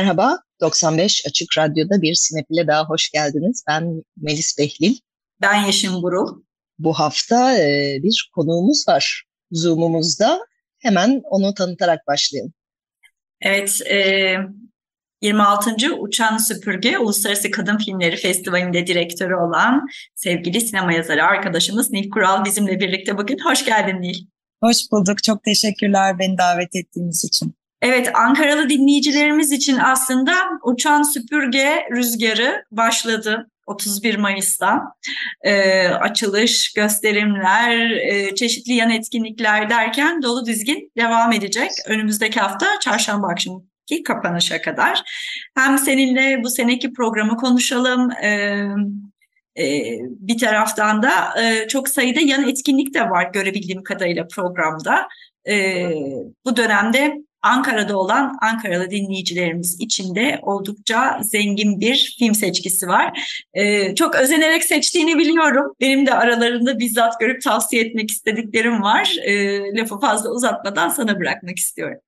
Merhaba, 0.00 0.38
95 0.60 1.26
Açık 1.26 1.58
Radyo'da 1.58 2.02
bir 2.02 2.14
Sinefil'e 2.14 2.66
daha 2.66 2.84
hoş 2.84 3.10
geldiniz. 3.10 3.64
Ben 3.68 4.02
Melis 4.16 4.58
Behlil. 4.58 4.96
Ben 5.40 5.64
Yeşim 5.64 5.92
Burul. 5.92 6.42
Bu 6.78 6.94
hafta 6.94 7.58
e, 7.58 7.98
bir 8.02 8.30
konuğumuz 8.34 8.88
var 8.88 9.24
Zoom'umuzda. 9.52 10.40
Hemen 10.78 11.20
onu 11.24 11.54
tanıtarak 11.54 12.06
başlayalım. 12.06 12.52
Evet, 13.40 13.80
e, 13.90 14.36
26. 15.22 15.94
Uçan 15.98 16.36
Süpürge 16.36 16.98
Uluslararası 16.98 17.50
Kadın 17.50 17.78
Filmleri 17.78 18.16
Festivali'nde 18.16 18.86
direktörü 18.86 19.34
olan 19.34 19.86
sevgili 20.14 20.60
sinema 20.60 20.92
yazarı 20.92 21.24
arkadaşımız 21.24 21.90
Nil 21.90 22.10
Kural 22.10 22.44
bizimle 22.44 22.80
birlikte 22.80 23.18
bugün. 23.18 23.38
Hoş 23.38 23.64
geldin 23.64 24.00
Nil. 24.00 24.26
Hoş 24.62 24.76
bulduk. 24.92 25.22
Çok 25.22 25.44
teşekkürler 25.44 26.18
beni 26.18 26.38
davet 26.38 26.76
ettiğiniz 26.76 27.24
için. 27.24 27.59
Evet, 27.82 28.10
Ankaralı 28.14 28.68
dinleyicilerimiz 28.68 29.52
için 29.52 29.78
aslında 29.78 30.32
uçan 30.62 31.02
süpürge 31.02 31.88
rüzgarı 31.92 32.64
başladı 32.70 33.50
31 33.66 34.16
Mayıs'ta. 34.16 34.82
Ee, 35.42 35.88
açılış, 35.88 36.72
gösterimler, 36.72 37.90
e, 37.90 38.34
çeşitli 38.34 38.72
yan 38.72 38.90
etkinlikler 38.90 39.70
derken 39.70 40.22
dolu 40.22 40.46
dizgin 40.46 40.92
devam 40.96 41.32
edecek. 41.32 41.70
Önümüzdeki 41.86 42.40
hafta 42.40 42.66
çarşamba 42.80 43.28
akşamı 43.28 43.62
kapanışa 44.04 44.62
kadar. 44.62 45.02
Hem 45.56 45.78
seninle 45.78 46.44
bu 46.44 46.50
seneki 46.50 46.92
programı 46.92 47.36
konuşalım. 47.36 48.10
Ee, 48.22 48.66
e, 49.58 49.98
bir 50.00 50.38
taraftan 50.38 51.02
da 51.02 51.42
e, 51.42 51.68
çok 51.68 51.88
sayıda 51.88 52.20
yan 52.20 52.48
etkinlik 52.48 52.94
de 52.94 53.10
var 53.10 53.30
görebildiğim 53.32 53.82
kadarıyla 53.82 54.26
programda. 54.28 55.08
E, 55.48 55.86
bu 56.44 56.56
dönemde 56.56 57.16
Ankara'da 57.42 57.96
olan 57.98 58.38
Ankaralı 58.42 58.90
dinleyicilerimiz 58.90 59.80
için 59.80 60.14
de 60.14 60.38
oldukça 60.42 61.20
zengin 61.22 61.80
bir 61.80 62.16
film 62.18 62.34
seçkisi 62.34 62.88
var. 62.88 63.34
Ee, 63.54 63.94
çok 63.94 64.14
özenerek 64.14 64.64
seçtiğini 64.64 65.18
biliyorum. 65.18 65.74
Benim 65.80 66.06
de 66.06 66.14
aralarında 66.14 66.78
bizzat 66.78 67.20
görüp 67.20 67.42
tavsiye 67.42 67.84
etmek 67.84 68.10
istediklerim 68.10 68.82
var. 68.82 69.16
Ee, 69.24 69.58
lafı 69.74 70.00
fazla 70.00 70.30
uzatmadan 70.30 70.88
sana 70.88 71.20
bırakmak 71.20 71.58
istiyorum. 71.58 72.00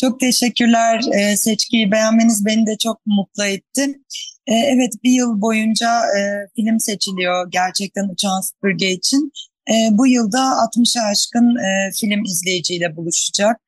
Çok 0.00 0.20
teşekkürler. 0.20 1.00
Ee, 1.14 1.36
seçkiyi 1.36 1.92
beğenmeniz 1.92 2.46
beni 2.46 2.66
de 2.66 2.76
çok 2.78 3.06
mutlu 3.06 3.44
etti. 3.44 4.00
Ee, 4.46 4.54
evet 4.54 4.92
bir 5.04 5.10
yıl 5.10 5.40
boyunca 5.40 6.00
e, 6.18 6.20
film 6.56 6.80
seçiliyor 6.80 7.50
gerçekten 7.50 8.08
Uçan 8.08 8.40
Süpürge 8.40 8.90
için. 8.90 9.32
E, 9.70 9.74
bu 9.90 10.06
yılda 10.06 10.38
60'a 10.38 11.02
aşkın 11.02 11.56
e, 11.56 11.90
film 11.92 12.24
izleyiciyle 12.24 12.96
buluşacak. 12.96 13.60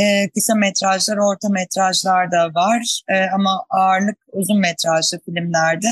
E, 0.00 0.30
kısa 0.30 0.54
metrajlar, 0.54 1.16
orta 1.16 1.48
metrajlar 1.48 2.32
da 2.32 2.54
var 2.54 3.00
e, 3.08 3.30
ama 3.34 3.64
ağırlık 3.70 4.18
uzun 4.32 4.60
metrajlı 4.60 5.18
filmlerde. 5.24 5.88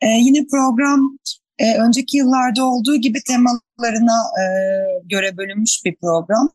E, 0.00 0.06
yine 0.06 0.46
program 0.50 1.18
e, 1.58 1.78
önceki 1.78 2.16
yıllarda 2.16 2.64
olduğu 2.64 2.96
gibi 2.96 3.18
temalarına 3.26 4.18
e, 4.40 4.44
göre 5.04 5.36
bölünmüş 5.36 5.84
bir 5.84 5.96
program. 5.96 6.50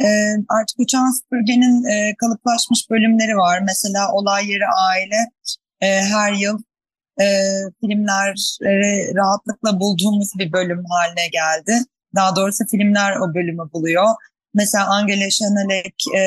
E, 0.00 0.06
artık 0.48 0.80
Uçan 0.80 1.10
Süpürge'nin 1.10 1.84
e, 1.84 2.14
kalıplaşmış 2.16 2.90
bölümleri 2.90 3.36
var. 3.36 3.60
Mesela 3.66 4.12
Olay 4.12 4.50
Yeri 4.50 4.66
Aile 4.66 5.30
e, 5.80 5.86
her 5.86 6.32
yıl 6.32 6.58
e, 7.20 7.26
filmleri 7.80 9.14
rahatlıkla 9.14 9.80
bulduğumuz 9.80 10.28
bir 10.38 10.52
bölüm 10.52 10.84
haline 10.84 11.28
geldi. 11.28 11.84
Daha 12.14 12.36
doğrusu 12.36 12.64
filmler 12.70 13.16
o 13.16 13.34
bölümü 13.34 13.72
buluyor. 13.72 14.06
Mesela 14.54 14.86
Angela 14.86 15.30
Chanelek 15.30 15.94
e, 16.16 16.22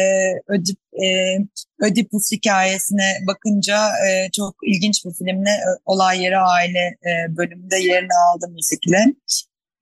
Ödip, 0.47 0.79
e, 1.03 1.37
Ödipus 1.79 2.31
hikayesine 2.31 3.17
bakınca 3.27 3.89
e, 4.07 4.31
çok 4.31 4.55
ilginç 4.63 5.05
bir 5.05 5.13
filmle 5.13 5.49
e, 5.49 5.69
Olay 5.85 6.23
Yeri 6.23 6.37
Aile 6.37 6.79
e, 6.79 7.37
bölümünde 7.37 7.75
yerini 7.75 8.15
aldı 8.29 8.47
müzikle. 8.49 9.05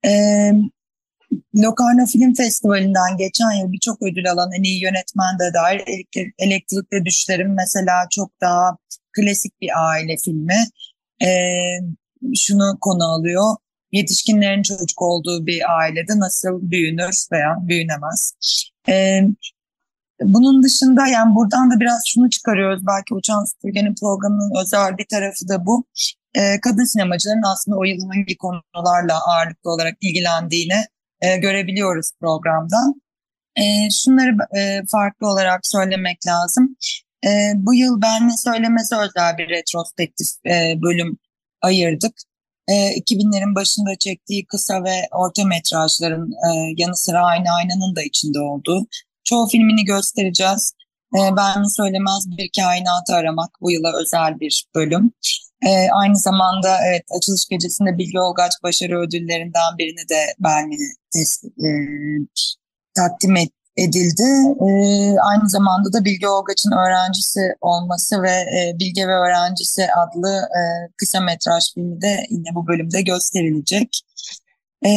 E, 0.06 0.10
Locarno 1.56 2.06
Film 2.06 2.34
Festivali'nden 2.34 3.16
geçen 3.16 3.52
yıl 3.52 3.72
birçok 3.72 4.02
ödül 4.02 4.30
alan 4.30 4.52
en 4.58 4.62
iyi 4.62 4.82
yönetmen 4.82 5.38
de 5.38 5.54
dair 5.54 5.82
Elektrikli 6.38 7.04
Düşlerim 7.04 7.54
mesela 7.54 8.06
çok 8.10 8.40
daha 8.40 8.76
klasik 9.12 9.60
bir 9.60 9.70
aile 9.90 10.16
filmi. 10.16 10.64
E, 11.22 11.28
şunu 12.34 12.78
konu 12.80 13.04
alıyor 13.04 13.56
yetişkinlerin 13.94 14.62
çocuk 14.62 15.02
olduğu 15.02 15.46
bir 15.46 15.78
ailede 15.78 16.18
nasıl 16.18 16.70
büyünür 16.70 17.26
veya 17.32 17.56
büyünemez. 17.60 18.34
Ee, 18.88 19.20
bunun 20.22 20.62
dışında 20.62 21.06
yani 21.06 21.34
buradan 21.34 21.70
da 21.70 21.80
biraz 21.80 22.02
şunu 22.06 22.30
çıkarıyoruz. 22.30 22.86
Belki 22.86 23.14
Uçan 23.14 23.44
Süpürge'nin 23.44 23.94
programının 23.94 24.52
özel 24.62 24.98
bir 24.98 25.06
tarafı 25.10 25.48
da 25.48 25.66
bu. 25.66 25.84
Ee, 26.34 26.60
kadın 26.60 26.84
sinemacıların 26.84 27.52
aslında 27.52 27.76
o 27.76 27.84
yıl 27.84 28.08
hangi 28.08 28.36
konularla 28.36 29.18
ağırlıklı 29.26 29.70
olarak 29.70 29.96
ilgilendiğini 30.00 30.86
e, 31.20 31.36
görebiliyoruz 31.36 32.10
programdan. 32.20 33.02
E, 33.56 33.90
şunları 33.90 34.36
e, 34.58 34.82
farklı 34.92 35.26
olarak 35.26 35.66
söylemek 35.66 36.26
lazım. 36.26 36.76
E, 37.26 37.52
bu 37.54 37.74
yıl 37.74 38.02
ben 38.02 38.28
söylemesi 38.28 38.96
özel 38.96 39.38
bir 39.38 39.48
retrospektif 39.48 40.28
e, 40.46 40.74
bölüm 40.82 41.18
ayırdık 41.62 42.14
e, 42.68 42.74
2000'lerin 42.74 43.54
başında 43.54 43.96
çektiği 43.96 44.46
kısa 44.46 44.84
ve 44.84 45.08
orta 45.12 45.44
metrajların 45.44 46.32
e, 46.32 46.74
yanı 46.76 46.96
sıra 46.96 47.26
Aynı 47.26 47.50
Aynanın 47.50 47.96
da 47.96 48.02
içinde 48.02 48.40
olduğu 48.40 48.86
çoğu 49.24 49.48
filmini 49.48 49.84
göstereceğiz. 49.84 50.72
E, 51.14 51.20
ben 51.36 51.62
söylemez 51.62 52.24
bir 52.38 52.50
kainatı 52.56 53.14
aramak 53.14 53.50
bu 53.60 53.70
yıla 53.70 53.92
özel 54.00 54.40
bir 54.40 54.66
bölüm. 54.74 55.12
E, 55.66 55.90
aynı 55.90 56.16
zamanda 56.16 56.78
evet 56.88 57.02
açılış 57.18 57.48
gecesinde 57.48 57.98
Bilgi 57.98 58.20
Olgaç 58.20 58.52
başarı 58.62 59.00
ödüllerinden 59.00 59.78
birini 59.78 60.08
de 60.08 60.34
Berlin'e 60.38 61.20
e, 61.66 61.68
takdim 62.94 63.36
et, 63.36 63.50
edildi. 63.76 64.28
E, 64.60 64.68
aynı 65.18 65.48
zamanda 65.48 65.92
da 65.92 66.04
Bilge 66.04 66.28
Olgaç'ın 66.28 66.72
öğrencisi 66.72 67.40
olması 67.60 68.22
ve 68.22 68.30
e, 68.30 68.78
Bilge 68.78 69.08
ve 69.08 69.14
Öğrencisi 69.14 69.86
adlı 69.92 70.30
e, 70.30 70.62
kısa 70.96 71.20
metraj 71.20 71.74
filmi 71.74 72.00
de 72.00 72.26
yine 72.30 72.54
bu 72.54 72.66
bölümde 72.66 73.02
gösterilecek. 73.02 74.00
E, 74.86 74.90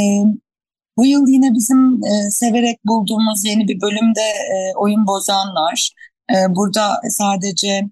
bu 0.97 1.05
yıl 1.05 1.27
yine 1.27 1.53
bizim 1.53 2.05
e, 2.05 2.31
severek 2.31 2.85
bulduğumuz 2.85 3.45
yeni 3.45 3.67
bir 3.67 3.81
bölümde 3.81 4.21
e, 4.21 4.75
Oyun 4.75 5.07
Bozanlar. 5.07 5.91
E, 6.31 6.55
burada 6.55 7.01
sadece 7.09 7.89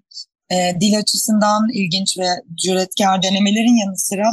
e, 0.50 0.80
dil 0.80 0.98
açısından 0.98 1.68
ilginç 1.72 2.18
ve 2.18 2.28
cüretkar 2.54 3.22
denemelerin 3.22 3.76
yanı 3.86 3.98
sıra 3.98 4.30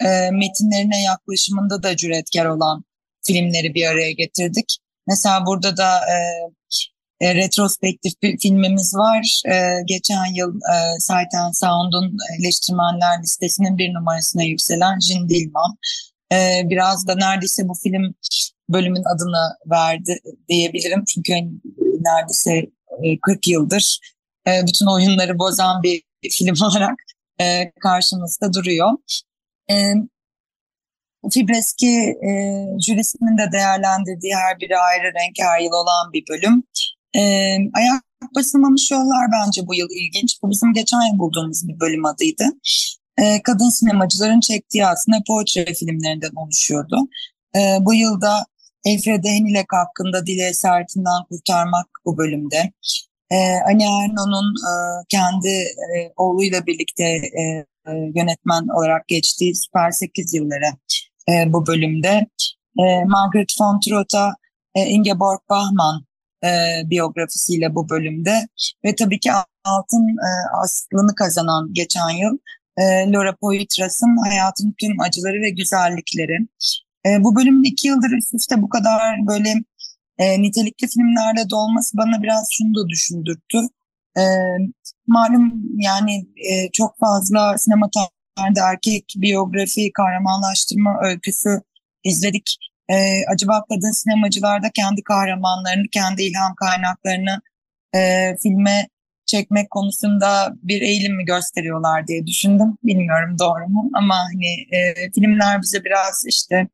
e, 0.00 0.30
metinlerine 0.30 1.02
yaklaşımında 1.02 1.82
da 1.82 1.96
cüretkar 1.96 2.46
olan 2.46 2.84
filmleri 3.22 3.74
bir 3.74 3.86
araya 3.86 4.12
getirdik. 4.12 4.81
Mesela 5.06 5.46
burada 5.46 5.76
da 5.76 5.96
e, 5.96 6.16
e, 7.22 7.34
retrospektif 7.34 8.12
bir 8.22 8.38
filmimiz 8.38 8.94
var. 8.94 9.42
E, 9.48 9.82
geçen 9.86 10.34
yıl 10.34 10.56
e, 10.56 10.98
Sight 10.98 11.34
and 11.34 11.54
Sound'un 11.54 12.16
eleştirmenler 12.38 13.22
listesinin 13.22 13.78
bir 13.78 13.94
numarasına 13.94 14.42
yükselen 14.42 15.00
Jin 15.00 15.28
Dilman. 15.28 15.76
E, 16.32 16.62
biraz 16.64 17.06
da 17.06 17.14
neredeyse 17.14 17.68
bu 17.68 17.74
film 17.74 18.14
bölümün 18.68 19.02
adını 19.14 19.56
verdi 19.70 20.18
diyebilirim. 20.48 21.04
Çünkü 21.04 21.32
neredeyse 22.00 22.52
e, 23.02 23.20
40 23.20 23.48
yıldır 23.48 23.98
e, 24.46 24.50
bütün 24.66 24.86
oyunları 24.86 25.38
bozan 25.38 25.82
bir 25.82 26.02
film 26.30 26.54
olarak 26.66 26.94
e, 27.40 27.72
karşımızda 27.80 28.52
duruyor. 28.52 28.90
Fibreski 31.30 32.16
e, 32.28 32.30
jürisinin 32.86 33.38
de 33.38 33.52
değerlendirdiği 33.52 34.34
her 34.34 34.60
biri 34.60 34.78
ayrı 34.78 35.04
renk 35.04 35.36
her 35.38 35.60
yıl 35.60 35.72
olan 35.72 36.12
bir 36.12 36.24
bölüm. 36.28 36.62
E, 37.16 37.20
ayak 37.74 38.02
basılmamış 38.36 38.90
yollar 38.90 39.26
bence 39.32 39.66
bu 39.66 39.74
yıl 39.74 39.88
ilginç. 39.90 40.42
Bu 40.42 40.50
bizim 40.50 40.72
geçen 40.72 41.12
yıl 41.12 41.18
bulduğumuz 41.18 41.68
bir 41.68 41.80
bölüm 41.80 42.04
adıydı. 42.04 42.44
E, 43.18 43.42
kadın 43.42 43.68
sinemacıların 43.68 44.40
çektiği 44.40 44.86
aslında 44.86 45.18
portre 45.26 45.74
filmlerinden 45.74 46.32
oluşuyordu. 46.36 46.96
E, 47.56 47.78
bu 47.80 47.94
yılda 47.94 48.46
Elfrede 48.84 49.28
Henilek 49.28 49.66
hakkında 49.72 50.26
Dile 50.26 50.54
Sertinden 50.54 51.24
Kurtarmak 51.28 51.86
bu 52.04 52.18
bölümde. 52.18 52.72
E, 53.30 53.36
Ali 53.66 53.82
Erno'nun 53.82 54.54
e, 54.54 54.72
kendi 55.08 55.48
e, 55.96 56.12
oğluyla 56.16 56.66
birlikte 56.66 57.04
e, 57.04 57.42
e, 57.86 57.92
yönetmen 58.14 58.68
olarak 58.76 59.08
geçtiği 59.08 59.54
Süper 59.54 59.90
8 59.90 60.34
yılları 60.34 60.72
e, 61.28 61.52
bu 61.52 61.66
bölümde. 61.66 62.26
E, 62.78 63.04
Margaret 63.04 63.52
von 63.60 63.80
Trotta, 63.80 64.34
e, 64.74 64.86
Ingeborg 64.86 65.40
Bachmann 65.50 66.04
e, 66.44 66.50
biyografisiyle 66.90 67.74
bu 67.74 67.88
bölümde 67.88 68.48
ve 68.84 68.94
tabii 68.94 69.20
ki 69.20 69.30
altın 69.64 70.06
e, 70.08 70.30
aslını 70.62 71.14
kazanan 71.14 71.68
geçen 71.72 72.10
yıl 72.10 72.38
e, 72.78 73.12
Laura 73.12 73.36
Poitras'ın 73.36 74.28
hayatın 74.28 74.74
tüm 74.80 75.00
acıları 75.00 75.42
ve 75.42 75.50
güzellikleri. 75.50 76.38
E, 77.06 77.24
bu 77.24 77.36
bölümün 77.36 77.64
iki 77.64 77.88
yıldır 77.88 78.10
üst 78.10 78.34
üste 78.34 78.62
bu 78.62 78.68
kadar 78.68 79.26
böyle 79.26 79.54
e, 80.18 80.42
nitelikli 80.42 80.86
filmlerle 80.86 81.50
dolması 81.50 81.96
bana 81.96 82.22
biraz 82.22 82.48
şunu 82.50 82.74
da 82.74 82.88
düşündürttü. 82.88 83.58
E, 84.16 84.22
malum 85.06 85.62
yani 85.78 86.26
e, 86.50 86.70
çok 86.72 86.98
fazla 86.98 87.58
sinema 87.58 87.90
erkek 88.38 89.14
biyografi, 89.16 89.92
kahramanlaştırma 89.92 91.00
öyküsü 91.02 91.60
izledik. 92.04 92.56
E, 92.88 92.94
acaba 93.32 93.64
kadın 93.68 93.90
sinemacılar 93.90 94.62
da 94.62 94.70
kendi 94.74 95.02
kahramanlarını, 95.02 95.88
kendi 95.92 96.22
ilham 96.22 96.54
kaynaklarını 96.54 97.40
e, 97.94 98.00
filme 98.42 98.88
çekmek 99.26 99.70
konusunda 99.70 100.52
bir 100.62 100.82
eğilim 100.82 101.16
mi 101.16 101.24
gösteriyorlar 101.24 102.06
diye 102.08 102.26
düşündüm. 102.26 102.78
Bilmiyorum 102.82 103.36
doğru 103.38 103.68
mu 103.68 103.90
ama 103.94 104.14
hani 104.14 104.76
e, 104.76 105.10
filmler 105.14 105.62
bize 105.62 105.84
biraz 105.84 106.24
işte 106.28 106.68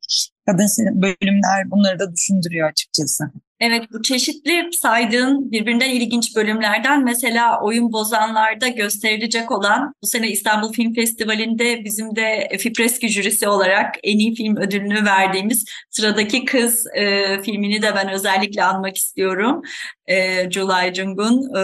kadın 0.47 0.69
bölümler 1.03 1.71
bunları 1.71 1.99
da 1.99 2.13
düşündürüyor 2.13 2.69
açıkçası. 2.69 3.25
Evet 3.61 3.83
bu 3.93 4.03
çeşitli 4.03 4.69
saydığın 4.73 5.53
birbirinden 5.53 5.91
ilginç 5.91 6.37
bölümlerden 6.37 7.05
mesela 7.05 7.61
Oyun 7.63 7.93
Bozanlar'da 7.93 8.69
gösterilecek 8.69 9.51
olan 9.51 9.95
bu 10.03 10.07
sene 10.07 10.29
İstanbul 10.29 10.73
Film 10.73 10.95
Festivali'nde 10.95 11.85
bizim 11.85 12.17
de 12.17 12.49
Fipreski 12.59 13.09
jürisi 13.09 13.49
olarak 13.49 13.95
en 14.03 14.19
iyi 14.19 14.35
film 14.35 14.57
ödülünü 14.57 15.05
verdiğimiz 15.05 15.65
Sıradaki 15.91 16.45
Kız 16.45 16.87
e, 16.95 17.43
filmini 17.43 17.83
de 17.83 17.95
ben 17.95 18.09
özellikle 18.09 18.65
anmak 18.65 18.97
istiyorum. 18.97 19.63
E, 20.07 20.51
July 20.51 20.95
Jung'un 20.95 21.55
e, 21.57 21.63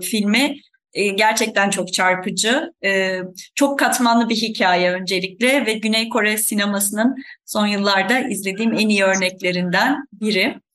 filmi 0.00 0.56
e, 0.94 1.08
gerçekten 1.08 1.70
çok 1.70 1.92
çarpıcı. 1.92 2.72
E, 2.84 3.18
çok 3.54 3.78
katmanlı 3.78 4.28
bir 4.28 4.36
hikaye 4.36 4.92
öncelikle 4.92 5.66
ve 5.66 5.72
Güney 5.72 6.08
Kore 6.08 6.38
sinemasının 6.38 7.14
son 7.44 7.66
yıllarda 7.66 8.20
izlediğim 8.20 8.72
en 8.72 8.88
iyi 8.88 9.04
örneklerinden 9.04 9.96
biri. 10.12 10.65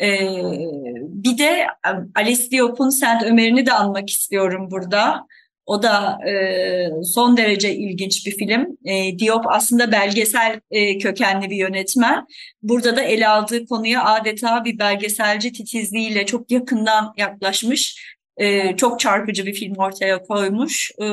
Ee, 0.00 0.42
bir 1.00 1.38
de 1.38 1.66
Alice 2.14 2.50
Diop'un 2.50 2.88
Saint 2.88 3.22
Ömer'ini 3.22 3.66
de 3.66 3.72
anmak 3.72 4.10
istiyorum 4.10 4.68
burada. 4.70 5.26
O 5.66 5.82
da 5.82 6.18
e, 6.28 7.04
son 7.04 7.36
derece 7.36 7.74
ilginç 7.74 8.26
bir 8.26 8.36
film. 8.36 8.66
E, 8.84 9.18
Diop 9.18 9.44
aslında 9.48 9.92
belgesel 9.92 10.60
e, 10.70 10.98
kökenli 10.98 11.50
bir 11.50 11.56
yönetmen. 11.56 12.26
Burada 12.62 12.96
da 12.96 13.02
ele 13.02 13.28
aldığı 13.28 13.66
konuya 13.66 14.04
adeta 14.04 14.64
bir 14.64 14.78
belgeselci 14.78 15.52
titizliğiyle 15.52 16.26
çok 16.26 16.50
yakından 16.50 17.14
yaklaşmış. 17.16 18.04
E, 18.36 18.76
çok 18.76 19.00
çarpıcı 19.00 19.46
bir 19.46 19.54
film 19.54 19.74
ortaya 19.76 20.22
koymuş. 20.22 20.90
E, 21.02 21.06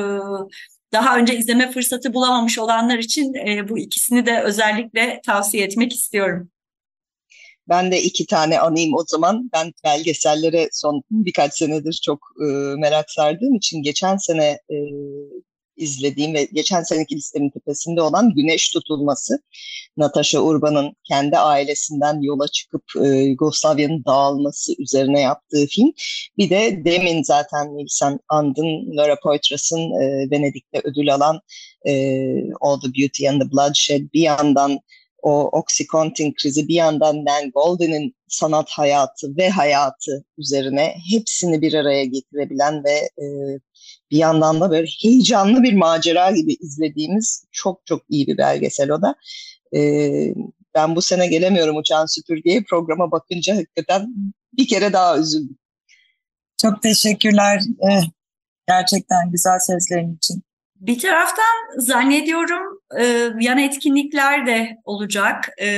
daha 0.92 1.18
önce 1.18 1.36
izleme 1.36 1.70
fırsatı 1.70 2.14
bulamamış 2.14 2.58
olanlar 2.58 2.98
için 2.98 3.34
e, 3.34 3.68
bu 3.68 3.78
ikisini 3.78 4.26
de 4.26 4.40
özellikle 4.42 5.20
tavsiye 5.26 5.64
etmek 5.64 5.92
istiyorum. 5.92 6.50
Ben 7.68 7.92
de 7.92 8.02
iki 8.02 8.26
tane 8.26 8.60
anayım 8.60 8.94
o 8.94 9.04
zaman. 9.06 9.50
Ben 9.52 9.72
belgesellere 9.84 10.68
son 10.72 11.02
birkaç 11.10 11.54
senedir 11.54 12.00
çok 12.04 12.18
e, 12.40 12.44
merak 12.78 13.10
sardığım 13.10 13.54
için 13.54 13.82
geçen 13.82 14.16
sene 14.16 14.44
e, 14.44 14.76
izlediğim 15.78 16.34
ve 16.34 16.48
geçen 16.52 16.82
seneki 16.82 17.16
listemin 17.16 17.50
tepesinde 17.50 18.02
olan 18.02 18.34
Güneş 18.34 18.70
Tutulması. 18.70 19.42
Natasha 19.96 20.40
Urban'ın 20.40 20.92
kendi 21.04 21.38
ailesinden 21.38 22.22
yola 22.22 22.48
çıkıp 22.48 22.82
e, 23.04 23.08
Yugoslavya'nın 23.08 24.04
dağılması 24.04 24.72
üzerine 24.78 25.20
yaptığı 25.20 25.66
film. 25.66 25.92
Bir 26.38 26.50
de 26.50 26.82
demin 26.84 27.22
zaten 27.22 27.86
sen 27.88 28.18
andın 28.28 28.96
Laura 28.96 29.20
Poitras'ın 29.20 29.80
e, 30.02 30.30
Venedik'te 30.30 30.80
ödül 30.84 31.14
alan 31.14 31.40
e, 31.86 31.92
All 32.60 32.80
the 32.80 32.88
Beauty 32.98 33.28
and 33.28 33.40
the 33.40 33.52
Bloodshed 33.52 34.12
bir 34.14 34.20
yandan 34.20 34.80
o 35.22 35.58
Oxycontin 35.58 36.34
krizi 36.34 36.68
bir 36.68 36.74
yandan 36.74 37.26
Dan 37.26 37.50
Golden'in 37.50 38.14
sanat 38.28 38.70
hayatı 38.70 39.36
ve 39.36 39.50
hayatı 39.50 40.24
üzerine 40.38 40.94
hepsini 41.10 41.62
bir 41.62 41.74
araya 41.74 42.04
getirebilen 42.04 42.84
ve 42.84 43.10
e, 43.22 43.26
bir 44.10 44.16
yandan 44.16 44.60
da 44.60 44.70
böyle 44.70 44.88
heyecanlı 45.02 45.62
bir 45.62 45.72
macera 45.72 46.30
gibi 46.30 46.52
izlediğimiz 46.60 47.44
çok 47.52 47.86
çok 47.86 48.02
iyi 48.08 48.26
bir 48.26 48.38
belgesel 48.38 48.90
o 48.90 49.02
da. 49.02 49.14
E, 49.76 50.10
ben 50.74 50.96
bu 50.96 51.02
sene 51.02 51.26
gelemiyorum 51.26 51.76
Uçan 51.76 52.06
Süpürge'ye 52.06 52.64
programa 52.70 53.10
bakınca 53.10 53.56
hakikaten 53.56 54.14
bir 54.52 54.68
kere 54.68 54.92
daha 54.92 55.18
üzüldüm. 55.18 55.58
Çok 56.62 56.82
teşekkürler. 56.82 57.62
Ee, 57.90 58.00
gerçekten 58.68 59.30
güzel 59.30 59.58
sözlerin 59.58 60.16
için. 60.16 60.42
Bir 60.80 60.98
taraftan 60.98 61.78
zannediyorum 61.78 62.80
e, 62.98 63.04
yan 63.40 63.58
etkinlikler 63.58 64.46
de 64.46 64.76
olacak. 64.84 65.48
E, 65.60 65.68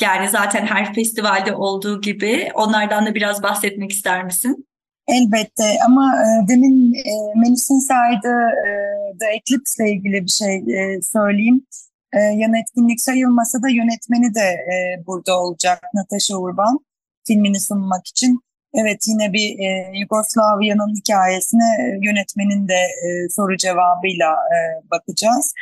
yani 0.00 0.28
zaten 0.30 0.66
her 0.66 0.94
festivalde 0.94 1.54
olduğu 1.54 2.00
gibi 2.00 2.48
onlardan 2.54 3.06
da 3.06 3.14
biraz 3.14 3.42
bahsetmek 3.42 3.92
ister 3.92 4.24
misin? 4.24 4.66
Elbette 5.08 5.78
ama 5.86 6.14
e, 6.16 6.48
demin 6.48 6.94
e, 6.94 7.38
Melis'in 7.40 7.78
saydığı 7.78 8.48
e, 8.66 8.70
The 9.18 9.26
Eclipse 9.26 9.84
ile 9.84 9.92
ilgili 9.92 10.24
bir 10.24 10.30
şey 10.30 10.56
e, 10.56 11.02
söyleyeyim. 11.02 11.66
E, 12.12 12.18
yan 12.18 12.54
etkinlik 12.54 13.00
sayılmasa 13.00 13.62
da 13.62 13.68
yönetmeni 13.68 14.34
de 14.34 14.40
e, 14.40 15.06
burada 15.06 15.40
olacak 15.42 15.82
Natasha 15.94 16.36
Urban 16.36 16.78
filmini 17.26 17.60
sunmak 17.60 18.06
için. 18.06 18.40
Evet 18.74 19.04
yine 19.08 19.32
bir 19.32 19.58
e, 19.58 19.98
Yugoslavya'nın 19.98 20.94
hikayesine 20.96 21.76
e, 21.80 21.84
yönetmenin 22.06 22.68
de 22.68 22.74
e, 22.74 23.28
soru 23.28 23.56
cevabıyla 23.56 24.30
e, 24.32 24.58
bakacağız. 24.90 25.52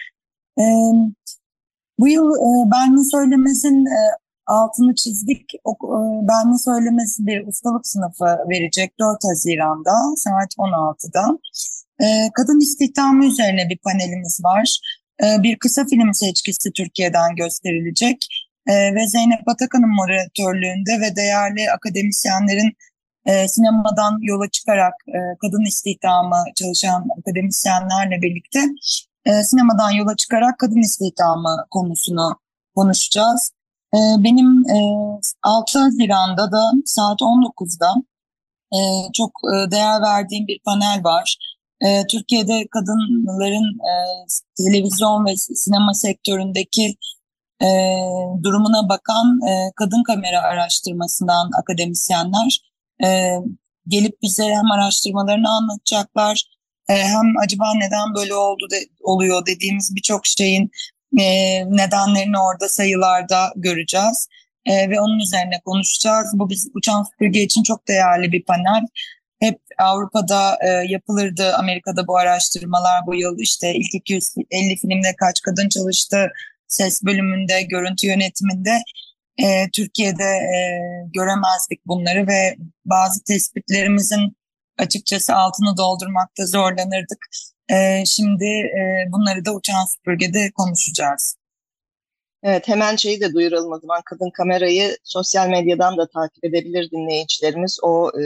E, 0.58 0.64
bu 1.98 2.08
yıl 2.08 2.30
e, 2.30 2.70
Berlin 2.70 3.10
Söylemez'in 3.10 3.86
e, 3.86 4.00
altını 4.46 4.94
çizdik. 4.94 5.52
O, 5.64 5.72
e, 5.72 6.28
Berlin 6.28 6.64
Söylemez 6.64 7.16
bir 7.20 7.46
ustalık 7.46 7.86
sınıfı 7.86 8.24
verecek 8.24 8.98
4 9.00 9.24
Haziran'da 9.24 10.16
saat 10.16 10.54
16'da. 10.58 11.38
E, 12.00 12.30
kadın 12.34 12.60
istihdamı 12.60 13.26
üzerine 13.26 13.68
bir 13.68 13.78
panelimiz 13.78 14.40
var. 14.44 14.78
E, 15.22 15.42
bir 15.42 15.58
kısa 15.58 15.84
film 15.84 16.14
seçkisi 16.14 16.72
Türkiye'den 16.72 17.36
gösterilecek. 17.36 18.26
E, 18.66 18.94
ve 18.94 19.08
Zeynep 19.08 19.48
Atakan'ın 19.48 19.94
moderatörlüğünde 19.94 21.00
ve 21.00 21.16
değerli 21.16 21.70
akademisyenlerin 21.70 22.72
e, 23.28 23.48
sinemadan 23.48 24.18
yola 24.20 24.48
çıkarak 24.48 24.94
e, 25.08 25.18
kadın 25.40 25.64
istihdamı 25.68 26.44
çalışan 26.56 27.08
akademisyenlerle 27.18 28.22
birlikte 28.22 28.60
e, 29.24 29.44
sinemadan 29.44 29.90
yola 29.90 30.16
çıkarak 30.16 30.58
kadın 30.58 30.80
istihdamı 30.80 31.66
konusunu 31.70 32.38
konuşacağız. 32.76 33.52
E, 33.94 33.98
benim 34.18 34.70
e, 34.70 34.78
6 35.42 35.78
Haziran'da 35.78 36.52
da 36.52 36.72
saat 36.84 37.20
19'da 37.20 37.94
e, 38.72 38.78
çok 39.12 39.30
değer 39.70 40.02
verdiğim 40.02 40.46
bir 40.46 40.60
panel 40.64 41.04
var. 41.04 41.36
Türkiye'de 42.10 42.66
kadınların 42.70 43.78
televizyon 44.56 45.26
ve 45.26 45.36
sinema 45.36 45.94
sektöründeki 45.94 46.96
durumuna 48.42 48.88
bakan 48.88 49.40
kadın 49.76 50.02
kamera 50.02 50.40
araştırmasından 50.40 51.50
akademisyenler 51.60 52.67
e, 53.04 53.36
gelip 53.88 54.22
bize 54.22 54.44
hem 54.44 54.70
araştırmalarını 54.70 55.48
anlatacaklar 55.48 56.44
e, 56.88 56.94
hem 56.94 57.38
acaba 57.44 57.74
neden 57.74 58.14
böyle 58.14 58.34
oldu 58.34 58.66
de, 58.70 58.76
oluyor 59.02 59.46
dediğimiz 59.46 59.96
birçok 59.96 60.26
şeyin 60.26 60.70
e, 61.18 61.24
nedenlerini 61.64 62.38
orada 62.38 62.68
sayılarda 62.68 63.52
göreceğiz. 63.56 64.28
E, 64.66 64.90
ve 64.90 65.00
onun 65.00 65.18
üzerine 65.18 65.60
konuşacağız. 65.64 66.26
Bu 66.34 66.50
biz 66.50 66.68
uçan 66.74 67.02
süpürge 67.02 67.42
için 67.42 67.62
çok 67.62 67.88
değerli 67.88 68.32
bir 68.32 68.44
panel. 68.44 68.86
Hep 69.40 69.60
Avrupa'da 69.78 70.58
e, 70.60 70.68
yapılırdı, 70.68 71.54
Amerika'da 71.54 72.06
bu 72.06 72.16
araştırmalar 72.16 73.06
bu 73.06 73.14
yıl 73.14 73.38
işte 73.38 73.74
ilk 73.74 73.94
250 73.94 74.76
filmde 74.76 75.16
kaç 75.16 75.40
kadın 75.40 75.68
çalıştı, 75.68 76.30
ses 76.68 77.02
bölümünde, 77.02 77.62
görüntü 77.62 78.06
yönetiminde 78.06 78.82
e, 79.38 79.70
Türkiye'de 79.70 80.24
e, 80.24 80.58
göremezdik 81.14 81.86
bunları 81.86 82.26
ve 82.26 82.56
bazı 82.84 83.24
tespitlerimizin 83.24 84.36
açıkçası 84.78 85.34
altını 85.34 85.76
doldurmakta 85.76 86.46
zorlanırdık. 86.46 87.26
E, 87.68 88.04
şimdi 88.06 88.44
e, 88.44 89.12
bunları 89.12 89.44
da 89.44 89.54
uçan 89.54 89.84
süpürgede 89.84 90.50
konuşacağız. 90.50 91.36
Evet 92.42 92.68
hemen 92.68 92.96
şeyi 92.96 93.20
de 93.20 93.34
duyuralım 93.34 93.72
o 93.72 93.80
zaman 93.80 94.02
kadın 94.04 94.30
kamerayı 94.30 94.96
sosyal 95.04 95.48
medyadan 95.48 95.96
da 95.96 96.08
takip 96.08 96.44
edebilir 96.44 96.90
dinleyicilerimiz. 96.90 97.78
O 97.82 98.10
e, 98.20 98.24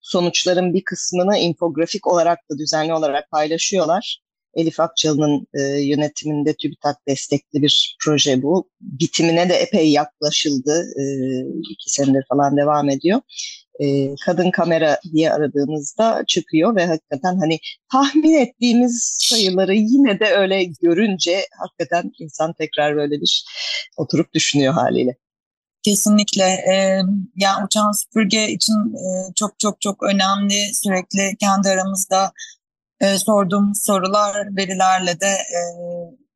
sonuçların 0.00 0.74
bir 0.74 0.84
kısmını 0.84 1.38
infografik 1.38 2.06
olarak 2.06 2.38
da 2.50 2.58
düzenli 2.58 2.94
olarak 2.94 3.30
paylaşıyorlar. 3.30 4.20
Elif 4.58 4.80
Akçalı'nın 4.80 5.46
e, 5.54 5.62
yönetiminde 5.62 6.54
TÜBİTAK 6.54 6.96
destekli 7.08 7.62
bir 7.62 7.96
proje 8.04 8.42
bu. 8.42 8.70
Bitimine 8.80 9.48
de 9.48 9.54
epey 9.54 9.90
yaklaşıldı. 9.90 10.84
E, 11.00 11.02
iki 11.70 11.90
senedir 11.90 12.24
falan 12.28 12.56
devam 12.56 12.88
ediyor. 12.88 13.20
E, 13.80 14.14
kadın 14.24 14.50
kamera 14.50 15.00
diye 15.12 15.32
aradığımızda 15.32 16.24
çıkıyor 16.26 16.76
ve 16.76 16.86
hakikaten 16.86 17.36
hani 17.36 17.58
tahmin 17.92 18.34
ettiğimiz 18.34 19.16
sayıları 19.20 19.74
yine 19.74 20.20
de 20.20 20.26
öyle 20.26 20.64
görünce 20.64 21.46
hakikaten 21.58 22.12
insan 22.18 22.52
tekrar 22.52 22.96
böyle 22.96 23.20
bir 23.20 23.44
oturup 23.96 24.34
düşünüyor 24.34 24.74
haliyle. 24.74 25.16
Kesinlikle. 25.82 26.44
Ee, 26.44 27.02
yani 27.36 27.64
uçan 27.66 27.92
süpürge 27.92 28.48
için 28.48 28.74
e, 28.74 29.32
çok 29.34 29.58
çok 29.58 29.80
çok 29.80 30.02
önemli. 30.02 30.74
Sürekli 30.74 31.36
kendi 31.40 31.68
aramızda 31.68 32.32
e, 33.00 33.18
sorduğumuz 33.18 33.84
sorular 33.84 34.56
verilerle 34.56 35.20
de 35.20 35.26
e, 35.26 35.60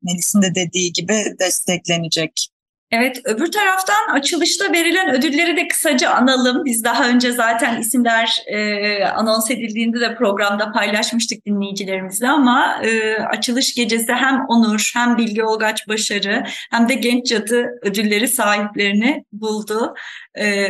Melis'in 0.02 0.42
de 0.42 0.54
dediği 0.54 0.92
gibi 0.92 1.24
desteklenecek. 1.40 2.48
Evet, 2.92 3.20
öbür 3.24 3.52
taraftan 3.52 4.14
açılışta 4.14 4.72
verilen 4.72 5.14
ödülleri 5.14 5.56
de 5.56 5.68
kısaca 5.68 6.10
analım. 6.10 6.64
Biz 6.64 6.84
daha 6.84 7.08
önce 7.08 7.32
zaten 7.32 7.80
isimler 7.80 8.42
e, 8.46 9.04
anons 9.04 9.50
edildiğinde 9.50 10.00
de 10.00 10.14
programda 10.14 10.72
paylaşmıştık 10.72 11.46
dinleyicilerimizle 11.46 12.28
ama 12.28 12.82
e, 12.82 13.16
açılış 13.16 13.74
gecesi 13.74 14.12
hem 14.12 14.44
Onur 14.48 14.90
hem 14.94 15.18
Bilge 15.18 15.44
Olgaç 15.44 15.88
Başarı 15.88 16.44
hem 16.70 16.88
de 16.88 16.94
Genç 16.94 17.26
Cadı 17.26 17.78
ödülleri 17.82 18.28
sahiplerini 18.28 19.24
buldu. 19.32 19.94
E, 20.38 20.68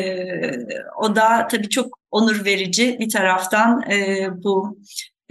o 0.99 1.17
da 1.17 1.49
tabii 1.51 1.69
çok 1.69 1.99
onur 2.11 2.45
verici 2.45 2.97
bir 3.01 3.11
taraftan 3.11 3.83
e, 3.91 4.29
bu 4.45 4.79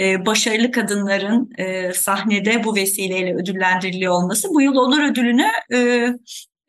e, 0.02 0.26
başarılı 0.26 0.72
kadınların 0.72 1.50
e, 1.58 1.94
sahnede 1.94 2.64
bu 2.64 2.76
vesileyle 2.76 3.36
ödüllendiriliyor 3.36 4.14
olması. 4.14 4.50
Bu 4.50 4.62
yıl 4.62 4.76
Onur 4.76 5.12
Ödülünü 5.12 5.48
e, 5.74 6.08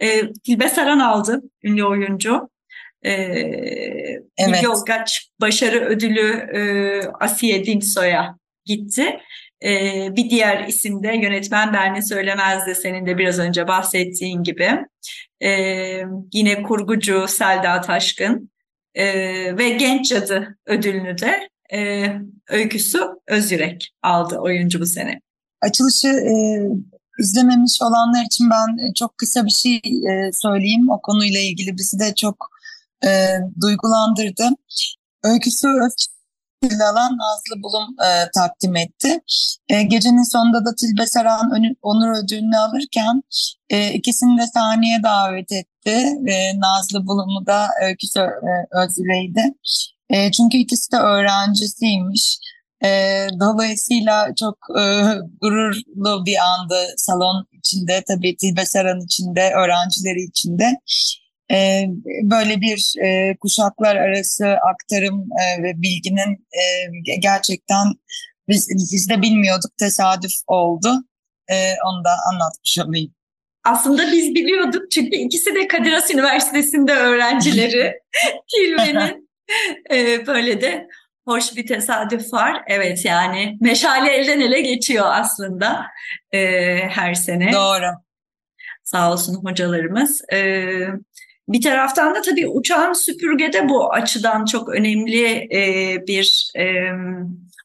e, 0.00 0.32
Tilbe 0.32 0.68
Saran 0.68 0.98
aldı, 0.98 1.42
ünlü 1.62 1.84
oyuncu. 1.84 2.50
E, 3.02 3.12
evet. 4.38 4.62
Yozgaç 4.62 5.30
Başarı 5.40 5.80
Ödülü 5.80 6.30
e, 6.54 6.60
Asiye 7.20 7.66
Dinsoy'a 7.66 8.36
gitti. 8.64 9.20
E, 9.64 10.08
bir 10.16 10.30
diğer 10.30 10.64
isim 10.68 11.02
de 11.02 11.08
yönetmen 11.08 11.72
Berni 11.72 12.02
Söylemezdi 12.02 12.74
senin 12.74 13.06
de 13.06 13.18
biraz 13.18 13.38
önce 13.38 13.68
bahsettiğin 13.68 14.42
gibi. 14.42 14.70
E, 15.44 15.50
yine 16.32 16.62
kurgucu 16.62 17.28
Selda 17.28 17.80
Taşkın 17.80 18.50
e, 18.94 19.06
ve 19.58 19.68
Genç 19.68 20.08
Cadı 20.08 20.58
ödülünü 20.66 21.18
de 21.18 21.51
e, 21.74 22.12
öyküsü 22.48 22.98
Özyürek 23.28 23.94
aldı 24.02 24.36
oyuncu 24.36 24.80
bu 24.80 24.86
sene. 24.86 25.20
Açılışı 25.60 26.08
e, 26.08 26.34
izlememiş 27.18 27.82
olanlar 27.82 28.24
için 28.24 28.50
ben 28.50 28.92
çok 28.92 29.18
kısa 29.18 29.44
bir 29.44 29.50
şey 29.50 29.76
e, 29.76 30.30
söyleyeyim. 30.32 30.90
O 30.90 31.00
konuyla 31.02 31.40
ilgili 31.40 31.78
bizi 31.78 31.98
de 31.98 32.14
çok 32.14 32.50
e, 33.04 33.08
duygulandırdı. 33.60 34.48
Öyküsü 35.24 35.68
öfkeli 35.68 36.84
alan 36.84 37.18
Nazlı 37.18 37.62
Bulum 37.62 37.96
e, 38.00 38.30
takdim 38.34 38.76
etti. 38.76 39.20
E, 39.68 39.82
gecenin 39.82 40.32
sonunda 40.32 40.64
da 40.64 40.74
Tilbe 40.74 41.06
Saran 41.06 41.76
onur 41.82 42.24
ödülünü 42.24 42.56
alırken 42.56 43.22
e, 43.70 43.92
ikisini 43.92 44.38
de 44.38 44.46
sahneye 44.46 45.02
davet 45.02 45.52
etti. 45.52 46.18
E, 46.26 46.60
Nazlı 46.60 47.06
Bulum'u 47.06 47.46
da 47.46 47.68
Öyküsü 47.82 48.20
e, 48.20 48.52
Özürey'di. 48.70 49.54
E, 50.12 50.30
çünkü 50.32 50.56
ikisi 50.58 50.92
de 50.92 50.96
öğrencisiymiş. 50.96 52.38
E, 52.84 52.88
dolayısıyla 53.40 54.34
çok 54.40 54.58
e, 54.78 54.84
gururlu 55.40 56.26
bir 56.26 56.36
andı 56.36 56.94
salon 56.96 57.46
içinde, 57.52 58.02
tabii 58.08 58.36
Tilbe 58.36 58.66
Saran 58.66 59.00
içinde, 59.00 59.52
öğrencileri 59.54 60.22
içinde. 60.22 60.72
E, 61.50 61.84
böyle 62.22 62.60
bir 62.60 62.92
e, 63.04 63.36
kuşaklar 63.36 63.96
arası 63.96 64.46
aktarım 64.46 65.28
e, 65.42 65.62
ve 65.62 65.82
bilginin 65.82 66.46
e, 66.52 66.62
gerçekten 67.20 67.86
biz, 68.48 68.68
biz 68.92 69.08
de 69.08 69.22
bilmiyorduk, 69.22 69.76
tesadüf 69.78 70.32
oldu. 70.46 70.88
E, 71.48 71.54
onu 71.56 72.04
da 72.04 72.10
anlatmış 72.32 72.78
olayım. 72.78 73.14
Aslında 73.64 74.12
biz 74.12 74.34
biliyorduk 74.34 74.90
çünkü 74.90 75.16
ikisi 75.16 75.54
de 75.54 75.68
Kadir 75.68 75.92
Has 75.92 76.10
Üniversitesi'nde 76.10 76.92
öğrencileri. 76.92 77.92
Tilbe'nin 78.54 79.21
e, 79.90 80.26
böyle 80.26 80.60
de 80.60 80.88
hoş 81.24 81.56
bir 81.56 81.66
tesadüf 81.66 82.32
var. 82.32 82.62
Evet 82.66 83.04
yani 83.04 83.58
meşale 83.60 84.12
elden 84.12 84.40
ele 84.40 84.60
geçiyor 84.60 85.06
aslında 85.08 85.86
e, 86.32 86.38
her 86.88 87.14
sene. 87.14 87.52
Doğru. 87.52 87.86
Sağ 88.84 89.12
olsun 89.12 89.44
hocalarımız. 89.44 90.22
E, 90.32 90.64
bir 91.48 91.62
taraftan 91.62 92.14
da 92.14 92.22
tabii 92.22 92.48
uçağın 92.48 92.92
süpürgede 92.92 93.68
bu 93.68 93.92
açıdan 93.92 94.44
çok 94.44 94.68
önemli 94.68 95.48
e, 95.52 95.96
bir 96.06 96.52
e, 96.58 96.64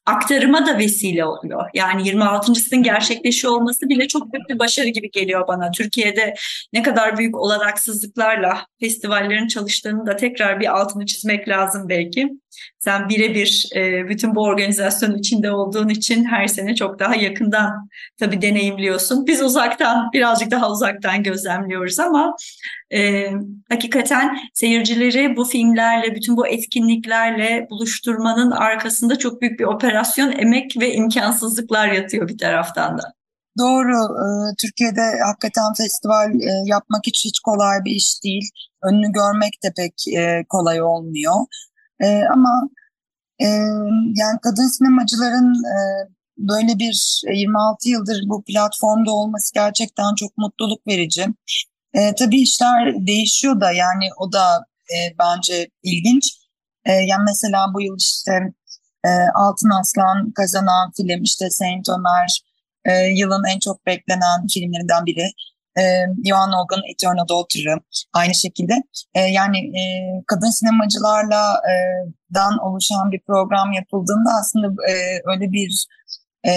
aktarıma 0.07 0.65
da 0.65 0.77
vesile 0.77 1.25
oluyor. 1.25 1.69
Yani 1.73 2.09
26.sının 2.09 2.83
gerçekleşiyor 2.83 3.53
olması 3.53 3.89
bile 3.89 4.07
çok 4.07 4.33
büyük 4.33 4.49
bir 4.49 4.59
başarı 4.59 4.87
gibi 4.87 5.11
geliyor 5.11 5.47
bana. 5.47 5.71
Türkiye'de 5.71 6.33
ne 6.73 6.81
kadar 6.81 7.17
büyük 7.17 7.37
olanaksızlıklarla 7.37 8.65
festivallerin 8.79 9.47
çalıştığını 9.47 10.05
da 10.05 10.15
tekrar 10.15 10.59
bir 10.59 10.77
altını 10.79 11.05
çizmek 11.05 11.49
lazım 11.49 11.89
belki. 11.89 12.29
Sen 12.79 13.09
birebir 13.09 13.69
e, 13.75 14.09
bütün 14.09 14.35
bu 14.35 14.43
organizasyonun 14.43 15.17
içinde 15.17 15.51
olduğun 15.51 15.89
için 15.89 16.25
her 16.25 16.47
sene 16.47 16.75
çok 16.75 16.99
daha 16.99 17.15
yakından 17.15 17.89
tabii 18.19 18.41
deneyimliyorsun. 18.41 19.27
Biz 19.27 19.41
uzaktan, 19.41 20.09
birazcık 20.13 20.51
daha 20.51 20.71
uzaktan 20.71 21.23
gözlemliyoruz 21.23 21.99
ama 21.99 22.35
e, 22.93 23.31
hakikaten 23.69 24.37
seyircileri 24.53 25.35
bu 25.35 25.45
filmlerle, 25.45 26.15
bütün 26.15 26.37
bu 26.37 26.47
etkinliklerle 26.47 27.67
buluşturmanın 27.69 28.51
arkasında 28.51 29.19
çok 29.19 29.41
büyük 29.41 29.59
bir 29.59 29.65
operasyon, 29.65 30.31
emek 30.31 30.77
ve 30.79 30.93
imkansızlıklar 30.93 31.87
yatıyor 31.87 32.27
bir 32.27 32.37
taraftan 32.37 32.97
da. 32.97 33.17
Doğru. 33.59 33.97
Ee, 34.23 34.55
Türkiye'de 34.61 35.01
hakikaten 35.27 35.73
festival 35.77 36.41
e, 36.41 36.51
yapmak 36.65 37.01
hiç 37.07 37.25
hiç 37.25 37.39
kolay 37.39 37.77
bir 37.85 37.91
iş 37.91 38.23
değil. 38.23 38.49
Önünü 38.83 39.11
görmek 39.11 39.63
de 39.63 39.73
pek 39.77 39.93
e, 40.17 40.45
kolay 40.49 40.81
olmuyor. 40.81 41.33
E, 41.99 42.23
ama 42.33 42.69
e, 43.39 43.45
yani 44.15 44.39
kadın 44.43 44.67
sinemacıların 44.67 45.53
e, 45.53 45.77
böyle 46.37 46.79
bir 46.79 47.21
26 47.33 47.89
yıldır 47.89 48.23
bu 48.25 48.43
platformda 48.43 49.11
olması 49.11 49.53
gerçekten 49.53 50.15
çok 50.15 50.37
mutluluk 50.37 50.87
verici. 50.87 51.25
E, 51.93 52.15
tabii 52.15 52.41
işler 52.41 53.07
değişiyor 53.07 53.61
da 53.61 53.71
yani 53.71 54.09
o 54.17 54.31
da 54.31 54.65
e, 54.93 54.97
bence 55.19 55.69
ilginç. 55.83 56.37
E, 56.85 56.91
yani 56.93 57.23
mesela 57.25 57.73
bu 57.73 57.81
yıl 57.81 57.97
işte 57.97 58.53
e, 59.05 59.09
Altın 59.35 59.69
Aslan 59.69 60.31
kazanan 60.31 60.91
film 60.97 61.23
işte 61.23 61.49
Saint 61.49 61.89
Ömer 61.89 62.41
e, 62.85 63.07
yılın 63.07 63.43
en 63.55 63.59
çok 63.59 63.85
beklenen 63.85 64.47
filmlerinden 64.53 65.05
biri 65.05 65.31
e, 65.79 65.84
Johan 66.25 66.53
Olgan 66.53 66.81
Eternal 66.91 67.27
Daughter'ı 67.27 67.79
aynı 68.13 68.36
şekilde. 68.36 68.74
E, 69.15 69.19
yani 69.22 69.57
e, 69.57 69.81
kadın 70.27 70.50
sinemacılarla 70.50 71.53
e, 71.53 71.74
dan 72.34 72.57
oluşan 72.57 73.12
bir 73.12 73.22
program 73.27 73.72
yapıldığında 73.72 74.29
aslında 74.39 74.67
e, 74.67 74.93
öyle 75.25 75.51
bir 75.51 75.88
e, 76.48 76.51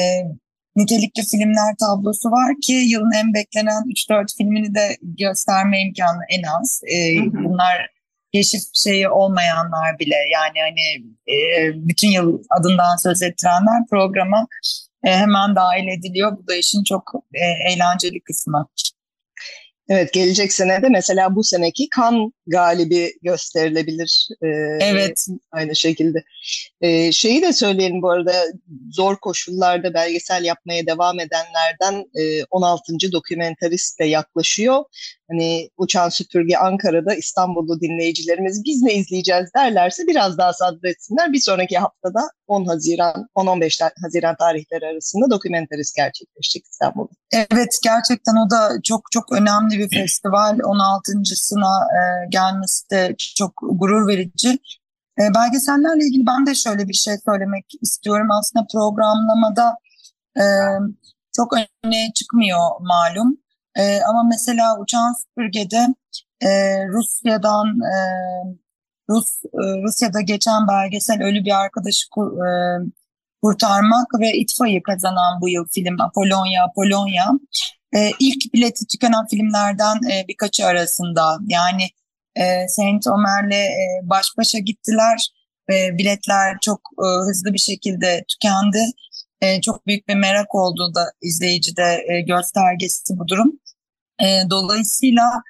nitelikli 0.76 1.22
filmler 1.22 1.74
tablosu 1.80 2.30
var 2.30 2.54
ki 2.62 2.72
yılın 2.72 3.12
en 3.12 3.34
beklenen 3.34 3.82
3-4 3.82 4.36
filmini 4.36 4.74
de 4.74 4.96
gösterme 5.02 5.80
imkanı 5.82 6.22
en 6.28 6.42
az. 6.42 6.80
E, 6.94 6.96
Bunlar 7.32 7.90
keşif 8.32 8.62
şeyi 8.74 9.08
olmayanlar 9.08 9.98
bile 9.98 10.16
yani 10.32 10.58
hani 10.60 11.06
e, 11.36 11.38
bütün 11.88 12.08
yıl 12.08 12.42
adından 12.50 12.96
söz 12.96 13.22
ettirenler 13.22 13.86
programa 13.90 14.46
e, 15.04 15.10
hemen 15.10 15.56
dahil 15.56 15.88
ediliyor. 15.88 16.38
Bu 16.38 16.48
da 16.48 16.54
işin 16.54 16.84
çok 16.84 17.12
e, 17.34 17.72
eğlenceli 17.72 18.20
kısmı. 18.20 18.68
Evet 19.90 20.12
gelecek 20.12 20.52
sene 20.52 20.82
de 20.82 20.88
mesela 20.88 21.36
bu 21.36 21.44
seneki 21.44 21.88
kan 21.88 22.32
galibi 22.46 23.12
gösterilebilir. 23.22 24.28
Ee, 24.42 24.46
evet. 24.80 25.26
Aynı 25.52 25.76
şekilde. 25.76 26.24
Ee, 26.80 27.12
şeyi 27.12 27.42
de 27.42 27.52
söyleyelim 27.52 28.02
bu 28.02 28.10
arada 28.10 28.44
zor 28.92 29.16
koşullarda 29.16 29.94
belgesel 29.94 30.44
yapmaya 30.44 30.86
devam 30.86 31.20
edenlerden 31.20 32.04
e, 32.14 32.44
16. 32.50 32.92
dokumentarist 33.12 34.00
de 34.00 34.04
yaklaşıyor. 34.04 34.84
Hani 35.30 35.70
Uçan 35.76 36.08
Süpürge 36.08 36.56
Ankara'da 36.56 37.14
İstanbullu 37.14 37.80
dinleyicilerimiz 37.80 38.64
biz 38.64 38.82
ne 38.82 38.94
izleyeceğiz 38.94 39.50
derlerse 39.56 40.06
biraz 40.06 40.38
daha 40.38 40.52
sabretsinler. 40.52 41.32
Bir 41.32 41.40
sonraki 41.40 41.78
haftada 41.78 42.20
10 42.46 42.64
Haziran, 42.64 43.28
10-15 43.36 43.90
Haziran 44.02 44.36
tarihleri 44.36 44.86
arasında 44.86 45.30
dokumentarist 45.30 45.96
gerçekleşecek 45.96 46.64
İstanbul'da. 46.64 47.10
Evet 47.32 47.78
gerçekten 47.84 48.46
o 48.46 48.50
da 48.50 48.82
çok 48.82 49.00
çok 49.12 49.32
önemli 49.32 49.78
bir 49.78 49.88
festival. 49.88 50.58
16.sına 50.58 51.86
e, 51.98 52.28
gelmesi 52.30 52.90
de 52.90 53.14
çok 53.18 53.52
gurur 53.62 54.08
verici. 54.08 54.58
E, 55.20 55.22
belgesellerle 55.34 56.06
ilgili 56.06 56.26
ben 56.26 56.46
de 56.46 56.54
şöyle 56.54 56.88
bir 56.88 56.94
şey 56.94 57.14
söylemek 57.24 57.64
istiyorum. 57.82 58.28
Aslında 58.30 58.66
programlamada 58.72 59.76
e, 60.36 60.44
çok 61.36 61.52
öne 61.84 62.12
çıkmıyor 62.14 62.60
malum. 62.80 63.38
E, 63.76 64.00
ama 64.02 64.22
mesela 64.22 64.80
Uçan 64.80 65.14
Süpürge'de 65.22 65.86
e, 66.40 66.48
Rusya'dan 66.88 67.66
e, 67.66 67.96
Rus 69.10 69.28
e, 69.44 69.82
Rusya'da 69.82 70.20
geçen 70.20 70.68
belgesel 70.68 71.22
Ölü 71.22 71.44
Bir 71.44 71.60
Arkadaşı 71.60 72.10
kur, 72.10 72.46
e, 72.46 72.80
Kurtarmak 73.42 74.06
ve 74.20 74.32
İtfaiye 74.32 74.82
kazanan 74.82 75.40
bu 75.40 75.48
yıl 75.48 75.66
film 75.70 76.00
Apolonya 76.00 76.64
Apolonya 76.64 77.30
e, 77.96 78.10
ilk 78.20 78.54
bileti 78.54 78.86
tükenen 78.86 79.26
filmlerden 79.26 79.96
e, 80.12 80.28
birkaçı 80.28 80.66
arasında 80.66 81.38
yani 81.48 81.82
e, 82.36 82.68
Saint 82.68 83.06
Omer'le 83.06 83.62
e, 83.64 84.00
baş 84.02 84.26
başa 84.38 84.58
gittiler 84.58 85.30
ve 85.70 85.98
biletler 85.98 86.56
çok 86.62 86.80
e, 86.98 87.06
hızlı 87.28 87.52
bir 87.52 87.58
şekilde 87.58 88.24
tükendi. 88.28 88.84
E, 89.40 89.60
çok 89.60 89.86
büyük 89.86 90.08
bir 90.08 90.14
merak 90.14 90.54
oldu 90.54 90.94
da 90.94 91.12
izleyicide 91.22 92.04
e, 92.08 92.20
göstergesi 92.20 93.18
bu 93.18 93.28
durum. 93.28 93.59
E, 94.24 94.50
dolayısıyla 94.50 95.42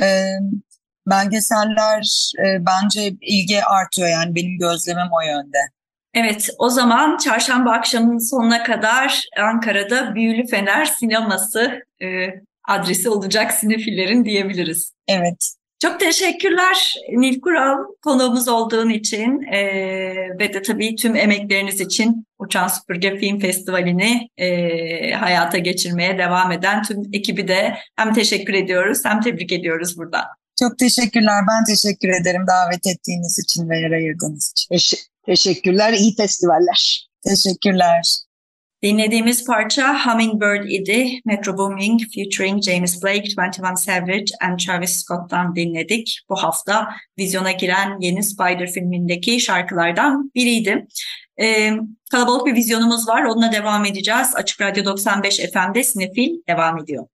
e, 0.00 0.06
belgeseller 1.06 2.32
e, 2.38 2.66
bence 2.66 3.12
ilgi 3.20 3.64
artıyor 3.64 4.08
yani 4.08 4.34
benim 4.34 4.58
gözlemim 4.58 5.08
o 5.12 5.20
yönde. 5.20 5.58
Evet, 6.14 6.48
o 6.58 6.68
zaman 6.68 7.16
çarşamba 7.16 7.70
akşamının 7.70 8.30
sonuna 8.30 8.62
kadar 8.62 9.22
Ankara'da 9.40 10.14
Büyülü 10.14 10.46
Fener 10.46 10.84
sineması 10.84 11.80
e, 12.02 12.06
adresi 12.68 13.08
olacak 13.08 13.52
sinefillerin 13.52 14.24
diyebiliriz. 14.24 14.92
Evet. 15.08 15.54
Çok 15.82 16.00
teşekkürler 16.00 16.94
Nil 17.12 17.40
Kural 17.40 17.76
konuğumuz 18.02 18.48
olduğun 18.48 18.90
için 18.90 19.42
e, 19.42 19.60
ve 20.38 20.54
de 20.54 20.62
tabii 20.62 20.96
tüm 20.96 21.16
emekleriniz 21.16 21.80
için 21.80 22.26
Uçan 22.38 22.68
Süpürge 22.68 23.18
Film 23.18 23.40
Festivali'ni 23.40 24.28
e, 24.36 25.12
hayata 25.12 25.58
geçirmeye 25.58 26.18
devam 26.18 26.52
eden 26.52 26.82
tüm 26.82 27.02
ekibi 27.12 27.48
de 27.48 27.74
hem 27.96 28.12
teşekkür 28.12 28.54
ediyoruz 28.54 28.98
hem 29.04 29.20
tebrik 29.20 29.52
ediyoruz 29.52 29.98
burada. 29.98 30.26
Çok 30.58 30.78
teşekkürler. 30.78 31.42
Ben 31.50 31.64
teşekkür 31.74 32.08
ederim 32.08 32.46
davet 32.46 32.86
ettiğiniz 32.86 33.38
için 33.38 33.68
ve 33.68 33.78
yer 33.80 33.90
ayırdığınız 33.90 34.52
için. 34.56 34.98
Teşekkürler, 35.26 35.92
iyi 35.92 36.16
festivaller. 36.16 37.08
Teşekkürler. 37.24 38.25
Dinlediğimiz 38.82 39.46
parça 39.46 40.06
Hummingbird 40.06 40.64
idi. 40.68 41.20
Metro 41.24 41.58
Booming 41.58 42.00
featuring 42.14 42.62
James 42.62 43.02
Blake, 43.02 43.28
21 43.28 43.76
Savage 43.76 44.24
and 44.42 44.58
Travis 44.58 44.96
Scott'tan 44.96 45.56
dinledik. 45.56 46.20
Bu 46.28 46.36
hafta 46.36 46.88
vizyona 47.18 47.52
giren 47.52 48.00
yeni 48.00 48.22
Spider 48.22 48.70
filmindeki 48.70 49.40
şarkılardan 49.40 50.30
biriydi. 50.34 50.86
Ee, 51.40 51.72
kalabalık 52.10 52.46
bir 52.46 52.54
vizyonumuz 52.54 53.08
var. 53.08 53.24
Onunla 53.24 53.52
devam 53.52 53.84
edeceğiz. 53.84 54.34
Açık 54.34 54.60
Radyo 54.60 54.84
95 54.84 55.36
FM'de 55.36 55.84
Sinefil 55.84 56.30
devam 56.48 56.78
ediyor. 56.78 57.06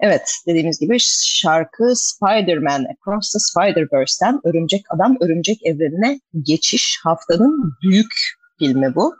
Evet 0.00 0.32
dediğimiz 0.46 0.80
gibi 0.80 0.96
şarkı 1.24 1.96
Spider-Man 1.96 2.84
Across 2.84 3.32
the 3.32 3.38
Spider-Verse'den 3.38 4.40
Örümcek 4.44 4.84
Adam 4.90 5.16
Örümcek 5.20 5.66
Evrenine 5.66 6.20
geçiş 6.42 7.00
haftanın 7.04 7.72
büyük 7.82 8.14
filmi 8.58 8.94
bu. 8.94 9.14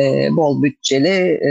E, 0.00 0.28
bol 0.36 0.62
bütçeli, 0.62 1.08
e, 1.08 1.50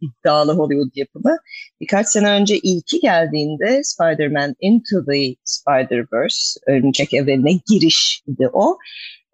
iddialı 0.00 0.52
Hollywood 0.52 0.96
yapımı. 0.96 1.36
Birkaç 1.80 2.06
sene 2.06 2.30
önce 2.30 2.58
ilki 2.58 3.00
geldiğinde 3.00 3.84
Spider-Man 3.84 4.54
Into 4.60 5.04
the 5.04 5.34
Spider-Verse, 5.44 6.60
Örümcek 6.66 7.14
Evrenine 7.14 7.60
giriş 7.70 8.22
idi 8.26 8.48
o. 8.52 8.78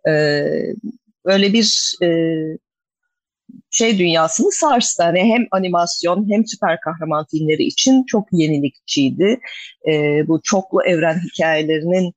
E, 0.09 0.45
böyle 1.27 1.53
bir 1.53 1.95
e, 2.03 2.09
şey 3.71 3.99
dünyasını 3.99 4.53
sarstı. 4.53 5.03
Hani 5.03 5.21
hem 5.21 5.47
animasyon 5.51 6.31
hem 6.33 6.47
süper 6.47 6.81
kahraman 6.81 7.27
filmleri 7.31 7.63
için 7.63 8.05
çok 8.05 8.29
yenilikçiydi. 8.33 9.41
E, 9.89 9.93
bu 10.29 10.41
çoklu 10.43 10.85
evren 10.85 11.21
hikayelerinin 11.33 12.13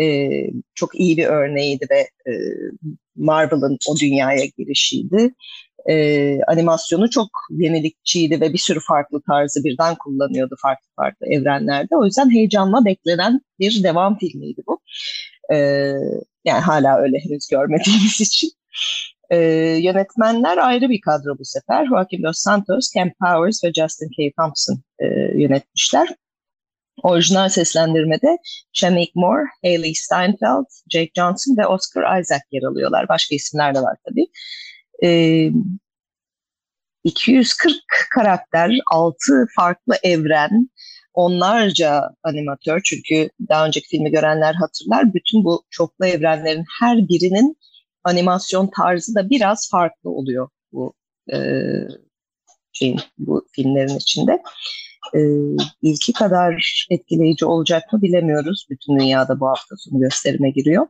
e, 0.00 0.30
çok 0.74 1.00
iyi 1.00 1.16
bir 1.16 1.26
örneğiydi 1.26 1.86
ve 1.90 2.00
e, 2.00 2.32
Marvel'ın 3.16 3.78
o 3.88 3.96
dünyaya 3.96 4.44
girişiydi. 4.58 5.34
E, 5.90 6.38
animasyonu 6.42 7.10
çok 7.10 7.28
yenilikçiydi 7.50 8.40
ve 8.40 8.52
bir 8.52 8.58
sürü 8.58 8.80
farklı 8.80 9.22
tarzı 9.28 9.64
birden 9.64 9.94
kullanıyordu 9.94 10.54
farklı 10.62 10.86
farklı 10.96 11.26
evrenlerde. 11.26 11.96
O 11.96 12.04
yüzden 12.04 12.30
heyecanla 12.30 12.84
beklenen 12.84 13.40
bir 13.60 13.82
devam 13.82 14.18
filmiydi 14.18 14.62
bu. 14.66 14.80
E, 15.52 15.56
yani 16.44 16.60
hala 16.60 16.98
öyle 16.98 17.18
henüz 17.18 17.48
görmediğimiz 17.50 18.20
için. 18.20 18.50
E, 19.30 19.38
yönetmenler 19.82 20.58
ayrı 20.58 20.90
bir 20.90 21.00
kadro 21.00 21.38
bu 21.38 21.44
sefer. 21.44 21.86
Joaquin 21.86 22.22
Dos 22.22 22.38
Santos, 22.38 22.90
Cam 22.94 23.10
Powers 23.20 23.64
ve 23.64 23.72
Justin 23.72 24.08
K. 24.16 24.32
Thompson 24.38 24.82
e, 24.98 25.06
yönetmişler. 25.42 26.08
Orijinal 27.02 27.48
seslendirmede 27.48 28.36
Shameik 28.72 29.16
Moore, 29.16 29.44
Haley 29.64 29.94
Steinfeld, 29.94 30.66
Jake 30.92 31.10
Johnson 31.16 31.56
ve 31.58 31.66
Oscar 31.66 32.20
Isaac 32.20 32.42
yer 32.52 32.62
alıyorlar. 32.62 33.08
Başka 33.08 33.34
isimler 33.34 33.74
de 33.74 33.80
var 33.80 33.96
tabii. 34.08 34.26
E, 35.04 35.50
240 37.04 37.74
karakter, 38.14 38.70
6 38.92 39.46
farklı 39.56 39.94
evren, 40.02 40.70
onlarca 41.14 42.10
animatör 42.22 42.80
çünkü 42.84 43.30
daha 43.48 43.66
önceki 43.66 43.88
filmi 43.88 44.10
görenler 44.10 44.54
hatırlar. 44.54 45.14
Bütün 45.14 45.44
bu 45.44 45.64
çoklu 45.70 46.06
evrenlerin 46.06 46.64
her 46.80 46.96
birinin 46.96 47.56
animasyon 48.04 48.70
tarzı 48.76 49.14
da 49.14 49.30
biraz 49.30 49.70
farklı 49.70 50.10
oluyor 50.10 50.48
bu 50.72 50.94
e, 51.32 51.38
şeyin 52.72 53.00
bu 53.18 53.46
filmlerin 53.52 53.96
içinde. 53.96 54.42
E, 55.14 55.20
ilki 55.82 56.12
kadar 56.12 56.84
etkileyici 56.90 57.46
olacak 57.46 57.92
mı 57.92 58.02
bilemiyoruz. 58.02 58.66
Bütün 58.70 58.98
dünyada 58.98 59.40
bu 59.40 59.46
hafta 59.46 59.76
sonu 59.78 60.00
gösterime 60.00 60.50
giriyor. 60.50 60.86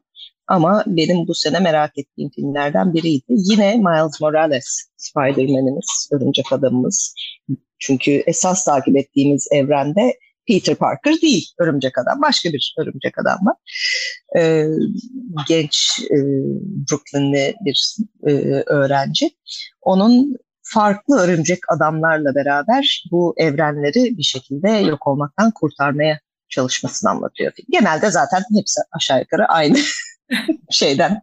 Ama 0.47 0.85
benim 0.87 1.29
bu 1.29 1.35
sene 1.35 1.59
merak 1.61 1.99
ettiğim 1.99 2.31
filmlerden 2.31 2.95
biriydi. 2.95 3.25
Yine 3.29 3.77
Miles 3.77 4.21
Morales 4.21 4.89
Spider-Man'imiz, 4.97 6.09
Örümcek 6.13 6.53
Adamımız. 6.53 7.15
Çünkü 7.79 8.11
esas 8.27 8.65
takip 8.65 8.97
ettiğimiz 8.97 9.49
evrende 9.53 10.15
Peter 10.49 10.75
Parker 10.75 11.15
değil 11.23 11.47
örümcek 11.61 11.99
adam. 11.99 12.23
Başka 12.23 12.53
bir 12.53 12.75
örümcek 12.79 13.19
adam 13.19 13.39
var. 13.47 13.57
Ee, 14.39 14.67
genç 15.49 16.01
e, 16.11 16.17
Brooklyn'li 16.91 17.55
bir 17.65 17.97
e, 18.27 18.33
öğrenci. 18.67 19.31
Onun 19.83 20.37
farklı 20.65 21.19
örümcek 21.19 21.59
adamlarla 21.69 22.35
beraber 22.35 23.05
bu 23.11 23.35
evrenleri 23.37 24.19
bir 24.19 24.23
şekilde 24.23 24.69
yok 24.71 25.07
olmaktan 25.07 25.51
kurtarmaya 25.51 26.21
çalışmasını 26.49 27.11
anlatıyor. 27.11 27.53
Genelde 27.71 28.11
zaten 28.11 28.43
hepsi 28.57 28.81
aşağı 28.93 29.21
yukarı 29.21 29.47
aynı 29.47 29.79
şeyden 30.71 31.21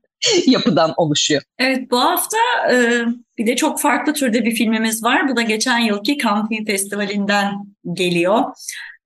yapıdan 0.47 0.93
oluşuyor. 0.97 1.41
Evet 1.60 1.91
bu 1.91 1.99
hafta 1.99 2.38
e, 2.71 3.06
bir 3.38 3.47
de 3.47 3.56
çok 3.56 3.82
farklı 3.82 4.13
türde 4.13 4.45
bir 4.45 4.56
filmimiz 4.56 5.04
var. 5.04 5.30
Bu 5.30 5.36
da 5.36 5.41
geçen 5.41 5.80
yılki 5.80 6.17
Cannes 6.17 6.65
Festivali'nden 6.67 7.54
geliyor 7.93 8.43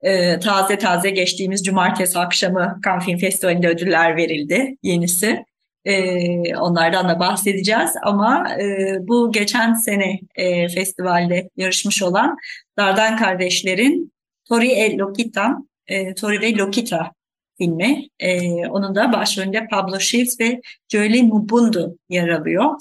e, 0.02 0.40
taze 0.40 0.78
taze 0.78 1.10
geçtiğimiz 1.10 1.64
cumartesi 1.64 2.20
akşamı 2.20 2.80
Cannes 2.86 3.06
Film 3.06 3.18
Festivali'nde 3.18 3.68
ödüller 3.68 4.18
verildi 4.18 4.78
yenisi. 4.84 5.46
E, 5.86 6.58
onlardan 6.58 7.10
da 7.10 7.20
bahsedeceğiz 7.20 7.92
ama 8.04 8.48
e, 8.62 8.98
bu 9.08 9.32
geçen 9.32 9.74
sene 9.74 10.20
e, 10.36 10.70
festivalde 10.70 11.50
yarışmış 11.58 12.04
olan 12.04 12.38
Dardan 12.78 13.18
kardeşlerin 13.18 14.14
Tori 14.50 14.72
e 14.72 14.98
Lokita, 14.98 15.58
e, 15.88 16.16
Tori 16.16 16.42
ve 16.42 16.54
Lokita 16.54 17.12
filmi. 17.58 18.08
E, 18.20 18.52
onun 18.68 18.96
da 18.96 19.14
başrolünde 19.14 19.68
Pablo 19.72 20.00
Shields 20.00 20.40
ve 20.40 20.62
Jolie 20.90 21.24
Mubundu 21.24 21.98
yer 22.10 22.30
alıyor. 22.30 22.76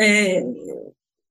E, 0.00 0.40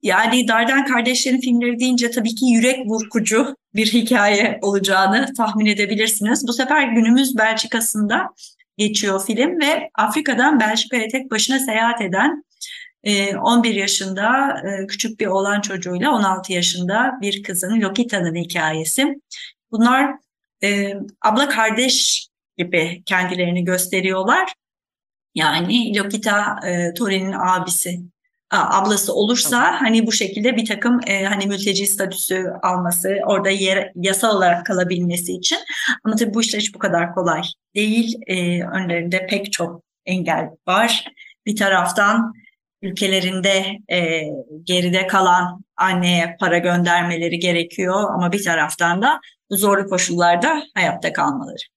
yani 0.02 0.48
Darden 0.48 0.86
kardeşlerin 0.86 1.40
filmleri 1.40 1.80
deyince 1.80 2.12
tabii 2.12 2.36
ki 2.36 2.46
yürek 2.46 2.90
burkucu 2.90 3.56
bir 3.76 3.94
hikaye 3.94 4.60
olacağını 4.62 5.34
tahmin 5.38 5.66
edebilirsiniz. 5.66 6.48
Bu 6.48 6.54
sefer 6.54 6.84
günümüz 6.84 7.38
Belçika'sında 7.38 8.30
geçiyor 8.78 9.26
film 9.26 9.62
ve 9.62 9.90
Afrika'dan 9.96 10.60
Belçika'ya 10.60 11.08
tek 11.08 11.32
başına 11.32 11.60
seyahat 11.60 12.02
eden 12.02 12.44
11 13.06 13.76
e, 13.76 13.80
yaşında 13.80 14.58
e, 14.68 14.88
küçük 14.88 15.20
bir 15.20 15.28
oğlan 15.28 15.62
çocuğuyla 15.62 16.12
16 16.12 16.54
yaşında 16.54 17.12
bir 17.22 17.44
kızın 17.44 17.82
Lokita'nın 17.82 18.36
hikayesi. 18.36 19.22
Bunlar 19.72 20.16
e, 20.64 20.94
abla 21.22 21.50
kardeş 21.50 22.28
gibi 22.58 23.04
kendilerini 23.06 23.64
gösteriyorlar. 23.64 24.54
Yani 25.36 25.98
Lokita 25.98 26.60
Tori'nin 26.98 27.34
abisi 27.34 28.00
ablası 28.54 29.14
olursa 29.14 29.82
hani 29.82 30.08
bu 30.08 30.12
şekilde 30.12 30.56
bir 30.56 30.66
takım 30.66 31.00
e, 31.08 31.26
hani 31.26 31.48
mülteci 31.48 31.88
statüsü 31.88 32.54
alması, 32.64 33.18
orada 33.26 33.50
yer, 33.50 33.92
yasal 33.96 34.38
olarak 34.38 34.66
kalabilmesi 34.66 35.34
için. 35.34 35.58
Ama 36.04 36.16
tabii 36.16 36.34
bu 36.34 36.42
işler 36.42 36.60
hiç 36.60 36.76
bu 36.76 36.80
kadar 36.80 37.14
kolay 37.14 37.42
değil. 37.76 38.16
E, 38.28 38.64
önlerinde 38.64 39.28
pek 39.28 39.54
çok 39.54 39.84
engel 40.06 40.50
var. 40.68 41.08
Bir 41.46 41.56
taraftan 41.56 42.34
ülkelerinde 42.82 43.66
e, 43.92 44.22
geride 44.64 45.08
kalan 45.08 45.64
anneye 45.78 46.38
para 46.40 46.58
göndermeleri 46.58 47.40
gerekiyor 47.40 48.14
ama 48.14 48.32
bir 48.32 48.44
taraftan 48.44 49.02
da 49.02 49.20
bu 49.50 49.58
zorlu 49.58 49.90
koşullarda 49.90 50.64
hayatta 50.76 51.14
kalmaları. 51.14 51.73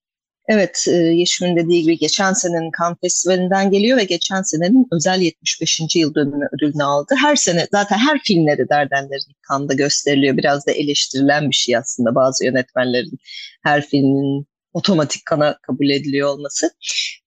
Evet, 0.49 0.85
e, 0.89 0.93
Yeşim'in 0.93 1.57
dediği 1.57 1.83
gibi 1.83 1.99
geçen 1.99 2.33
senenin 2.33 2.71
Cannes 2.81 2.99
Festivali'nden 3.01 3.71
geliyor 3.71 3.99
ve 3.99 4.05
geçen 4.05 4.43
senenin 4.43 4.87
özel 4.93 5.21
75. 5.21 5.97
yıl 5.97 6.15
dönümü 6.15 6.49
ödülünü 6.53 6.85
aldı. 6.85 7.15
Her 7.23 7.37
sene 7.37 7.69
zaten 7.73 7.99
her 7.99 8.21
filmleri 8.25 8.69
Dardenler'in 8.69 9.35
Cannes'da 9.51 9.75
gösteriliyor. 9.75 10.37
Biraz 10.37 10.67
da 10.67 10.73
eleştirilen 10.73 11.51
bir 11.51 11.55
şey 11.55 11.77
aslında 11.77 12.15
bazı 12.15 12.45
yönetmenlerin 12.45 13.19
her 13.63 13.87
filmin 13.87 14.47
otomatik 14.73 15.27
kana 15.27 15.59
kabul 15.63 15.91
ediliyor 15.91 16.29
olması. 16.29 16.71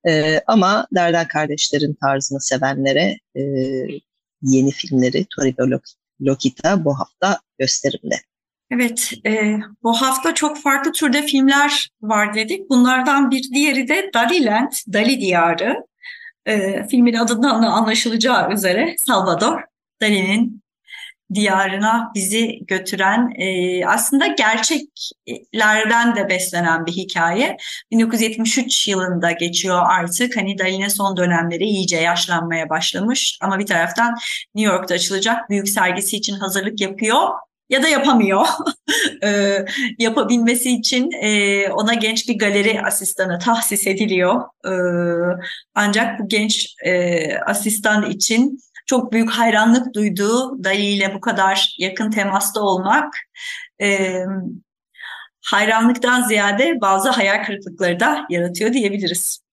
E, 0.07 0.41
ama 0.47 0.87
Derden 0.95 1.27
kardeşlerin 1.27 1.97
tarzını 2.01 2.41
sevenlere 2.41 3.17
e, 3.35 3.41
yeni 4.41 4.71
filmleri 4.71 5.25
Torino 5.35 5.79
Lokita 6.21 6.85
bu 6.85 6.99
hafta 6.99 7.39
gösterimde. 7.59 8.15
Evet, 8.71 9.11
e, 9.25 9.57
bu 9.83 10.01
hafta 10.01 10.33
çok 10.35 10.61
farklı 10.61 10.91
türde 10.91 11.21
filmler 11.21 11.89
var 12.01 12.33
dedik. 12.33 12.69
Bunlardan 12.69 13.31
bir 13.31 13.43
diğeri 13.53 13.87
de 13.87 14.11
Daliland, 14.13 14.71
Dali 14.93 15.21
Diyarı. 15.21 15.85
E, 16.45 16.87
filmin 16.87 17.13
adından 17.13 17.63
anlaşılacağı 17.63 18.53
üzere 18.53 18.95
Salvador 18.97 19.61
Dali'nin 20.01 20.63
diyarına 21.33 22.11
bizi 22.15 22.59
götüren 22.67 23.33
e, 23.39 23.85
aslında 23.85 24.27
gerçeklerden 24.27 26.15
de 26.15 26.29
beslenen 26.29 26.85
bir 26.85 26.91
hikaye. 26.91 27.57
1973 27.91 28.87
yılında 28.87 29.31
geçiyor 29.31 29.81
artık. 29.89 30.37
Hani 30.37 30.57
Dali'nin 30.57 30.87
son 30.87 31.17
dönemleri 31.17 31.63
iyice 31.63 31.97
yaşlanmaya 31.97 32.69
başlamış 32.69 33.37
ama 33.41 33.59
bir 33.59 33.65
taraftan 33.65 34.15
New 34.55 34.73
York'ta 34.73 34.95
açılacak 34.95 35.49
büyük 35.49 35.69
sergisi 35.69 36.17
için 36.17 36.35
hazırlık 36.35 36.81
yapıyor 36.81 37.29
ya 37.69 37.83
da 37.83 37.87
yapamıyor. 37.87 38.45
e, 39.23 39.57
yapabilmesi 39.99 40.71
için 40.71 41.11
e, 41.11 41.67
ona 41.71 41.93
genç 41.93 42.29
bir 42.29 42.39
galeri 42.39 42.81
asistanı 42.81 43.39
tahsis 43.39 43.87
ediliyor. 43.87 44.41
E, 44.65 44.73
ancak 45.75 46.19
bu 46.19 46.27
genç 46.27 46.75
e, 46.85 47.35
asistan 47.37 48.09
için 48.09 48.59
çok 48.85 49.13
büyük 49.13 49.29
hayranlık 49.29 49.93
duyduğu 49.93 50.63
Dali 50.63 50.85
ile 50.85 51.13
bu 51.15 51.21
kadar 51.21 51.75
yakın 51.79 52.11
temasta 52.11 52.61
olmak 52.61 53.13
e, 53.81 54.23
hayranlıktan 55.45 56.27
ziyade 56.27 56.81
bazı 56.81 57.09
hayal 57.09 57.45
kırıklıkları 57.45 57.99
da 57.99 58.25
yaratıyor 58.29 58.73
diyebiliriz. 58.73 59.48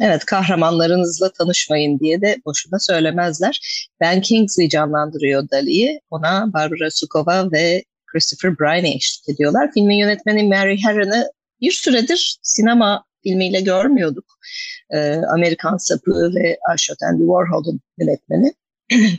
Evet 0.00 0.24
kahramanlarınızla 0.24 1.32
tanışmayın 1.32 1.98
diye 1.98 2.20
de 2.20 2.36
boşuna 2.46 2.78
söylemezler. 2.78 3.60
Ben 4.00 4.20
Kingsley 4.20 4.68
canlandırıyor 4.68 5.50
Dali'yi. 5.50 6.00
Ona 6.10 6.52
Barbara 6.52 6.90
Sukova 6.90 7.52
ve 7.52 7.84
Christopher 8.06 8.58
Briney 8.58 8.96
eşlik 8.96 9.28
ediyorlar. 9.28 9.70
Filmin 9.74 9.96
yönetmeni 9.96 10.42
Mary 10.42 10.76
Herron'ı 10.82 11.30
bir 11.60 11.72
süredir 11.72 12.38
sinema 12.42 13.04
filmiyle 13.22 13.60
görmüyorduk. 13.60 14.24
Ee, 14.90 15.16
Amerikan 15.34 15.76
Sapı 15.76 16.34
ve 16.34 16.58
Ashot 16.72 17.02
Andy 17.02 17.22
Warhol'un 17.22 17.80
yönetmeni. 17.98 18.52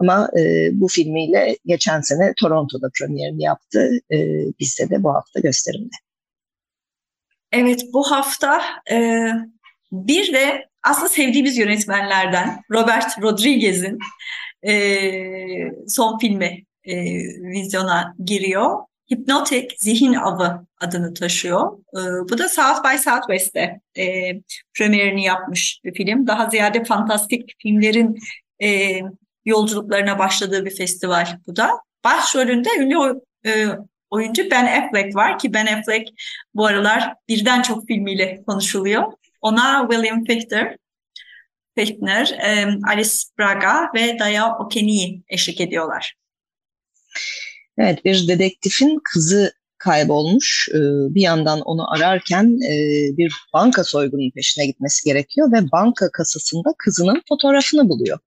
Ama 0.00 0.30
e, 0.38 0.70
bu 0.72 0.88
filmiyle 0.88 1.56
geçen 1.66 2.00
sene 2.00 2.32
Toronto'da 2.40 2.90
premierini 2.98 3.42
yaptı. 3.42 3.90
E, 4.12 4.18
bizde 4.60 4.90
de 4.90 5.02
bu 5.02 5.14
hafta 5.14 5.40
gösterimde. 5.40 5.94
Evet 7.52 7.80
bu 7.92 8.10
hafta 8.10 8.62
e, 8.90 9.28
bir 9.94 10.32
de 10.32 10.68
aslında 10.82 11.08
sevdiğimiz 11.08 11.58
yönetmenlerden 11.58 12.62
Robert 12.70 13.22
Rodriguez'in 13.22 13.98
e, 14.66 14.72
son 15.88 16.18
filmi 16.18 16.64
e, 16.84 16.94
vizyona 17.42 18.14
giriyor. 18.24 18.78
Hipnotik 19.12 19.72
Zihin 19.78 20.14
Avı 20.14 20.66
adını 20.80 21.14
taşıyor. 21.14 21.78
E, 21.78 22.00
bu 22.30 22.38
da 22.38 22.48
South 22.48 22.84
by 22.84 22.96
Southwest'te 22.96 23.80
e, 23.98 24.32
premierini 24.74 25.24
yapmış 25.24 25.80
bir 25.84 25.94
film. 25.94 26.26
Daha 26.26 26.50
ziyade 26.50 26.84
fantastik 26.84 27.54
filmlerin 27.58 28.18
e, 28.62 29.00
yolculuklarına 29.44 30.18
başladığı 30.18 30.64
bir 30.64 30.76
festival 30.76 31.26
bu 31.46 31.56
da. 31.56 31.70
Başrolünde 32.04 32.68
ünlü 32.78 33.20
e, 33.46 33.66
oyuncu 34.10 34.50
Ben 34.50 34.82
Affleck 34.82 35.16
var 35.16 35.38
ki 35.38 35.54
Ben 35.54 35.66
Affleck 35.66 36.10
bu 36.54 36.66
aralar 36.66 37.14
birden 37.28 37.62
çok 37.62 37.86
filmiyle 37.86 38.42
konuşuluyor. 38.46 39.12
Ona 39.44 39.88
William 39.90 40.24
Fichtner, 40.24 40.76
Fichtner, 41.78 42.38
Alice 42.88 43.16
Braga 43.38 43.90
ve 43.94 44.18
Daya 44.18 44.58
Okeni'yi 44.58 45.22
eşlik 45.28 45.60
ediyorlar. 45.60 46.14
Evet, 47.78 48.04
bir 48.04 48.28
dedektifin 48.28 49.00
kızı 49.12 49.52
kaybolmuş. 49.78 50.68
Ee, 50.74 50.78
bir 51.14 51.20
yandan 51.20 51.60
onu 51.60 51.92
ararken 51.92 52.44
e, 52.44 52.72
bir 53.16 53.32
banka 53.54 53.84
soygunun 53.84 54.30
peşine 54.30 54.66
gitmesi 54.66 55.04
gerekiyor 55.04 55.52
ve 55.52 55.72
banka 55.72 56.10
kasasında 56.10 56.74
kızının 56.78 57.22
fotoğrafını 57.28 57.88
buluyor. 57.88 58.18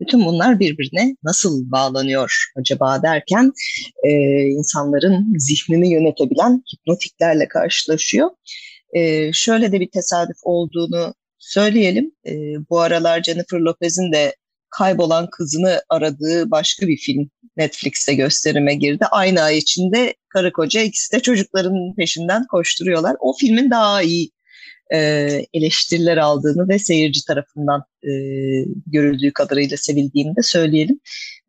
Bütün 0.00 0.24
bunlar 0.24 0.60
birbirine 0.60 1.16
nasıl 1.22 1.70
bağlanıyor 1.70 2.50
acaba 2.56 3.02
derken 3.02 3.52
e, 4.04 4.10
insanların 4.42 5.34
zihnini 5.38 5.92
yönetebilen 5.92 6.62
hipnotiklerle 6.72 7.48
karşılaşıyor. 7.48 8.30
E, 8.92 9.32
şöyle 9.32 9.72
de 9.72 9.80
bir 9.80 9.90
tesadüf 9.90 10.36
olduğunu 10.42 11.14
söyleyelim. 11.38 12.12
E, 12.26 12.32
bu 12.70 12.80
aralar 12.80 13.22
Jennifer 13.22 13.58
Lopez'in 13.58 14.12
de 14.12 14.36
kaybolan 14.70 15.28
kızını 15.30 15.82
aradığı 15.88 16.50
başka 16.50 16.88
bir 16.88 16.96
film 16.96 17.30
Netflix'te 17.56 18.14
gösterime 18.14 18.74
girdi. 18.74 19.04
Aynı 19.10 19.42
ay 19.42 19.58
içinde 19.58 20.14
karı 20.28 20.52
koca 20.52 20.82
ikisi 20.82 21.12
de 21.12 21.20
çocukların 21.20 21.94
peşinden 21.96 22.46
koşturuyorlar. 22.46 23.16
O 23.20 23.36
filmin 23.40 23.70
daha 23.70 24.02
iyi 24.02 24.30
e, 24.94 24.98
eleştiriler 25.54 26.16
aldığını 26.16 26.68
ve 26.68 26.78
seyirci 26.78 27.24
tarafından 27.24 27.84
e, 28.02 28.10
görüldüğü 28.86 29.32
kadarıyla 29.32 29.76
sevildiğini 29.76 30.36
de 30.36 30.42
söyleyelim. 30.42 31.00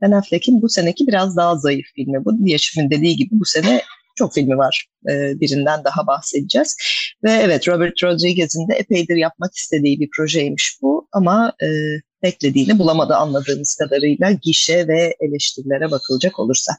Ben 0.01 0.11
Affleck'in 0.11 0.61
bu 0.61 0.69
seneki 0.69 1.07
biraz 1.07 1.37
daha 1.37 1.57
zayıf 1.57 1.85
filmi 1.95 2.25
bu. 2.25 2.33
Yeşim'in 2.39 2.89
dediği 2.89 3.15
gibi 3.15 3.29
bu 3.31 3.45
sene 3.45 3.81
çok 4.19 4.33
filmi 4.33 4.57
var. 4.57 4.87
E, 5.09 5.39
birinden 5.39 5.83
daha 5.83 6.07
bahsedeceğiz. 6.07 6.77
Ve 7.23 7.31
evet 7.31 7.67
Robert 7.67 8.03
Rodriguez'in 8.03 8.67
de 8.67 8.73
epeydir 8.73 9.15
yapmak 9.15 9.55
istediği 9.55 9.99
bir 9.99 10.09
projeymiş 10.17 10.77
bu 10.81 11.07
ama 11.11 11.53
e, 11.63 11.67
beklediğini 12.23 12.79
bulamadı 12.79 13.15
anladığımız 13.15 13.75
kadarıyla 13.75 14.31
gişe 14.31 14.87
ve 14.87 15.15
eleştirilere 15.19 15.91
bakılacak 15.91 16.39
olursa. 16.39 16.73